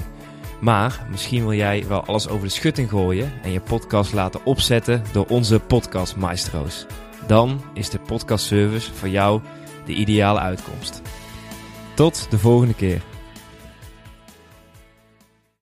Maar 0.60 1.06
misschien 1.10 1.41
wil 1.41 1.54
jij 1.54 1.86
wel 1.88 2.06
alles 2.06 2.28
over 2.28 2.48
de 2.48 2.54
schutting 2.54 2.89
gooien 2.89 3.32
en 3.43 3.52
je 3.52 3.60
podcast 3.60 4.13
laten 4.13 4.46
opzetten 4.46 5.04
door 5.12 5.26
onze 5.26 5.60
podcast 5.60 6.15
maestro's. 6.15 6.86
Dan 7.28 7.62
is 7.74 7.89
de 7.89 8.00
podcastservice 8.00 8.93
voor 8.93 9.10
jou 9.10 9.41
de 9.86 9.93
ideale 9.93 10.39
uitkomst. 10.39 11.02
Tot 11.93 12.28
de 12.30 12.39
volgende 12.39 12.74
keer. 12.74 13.16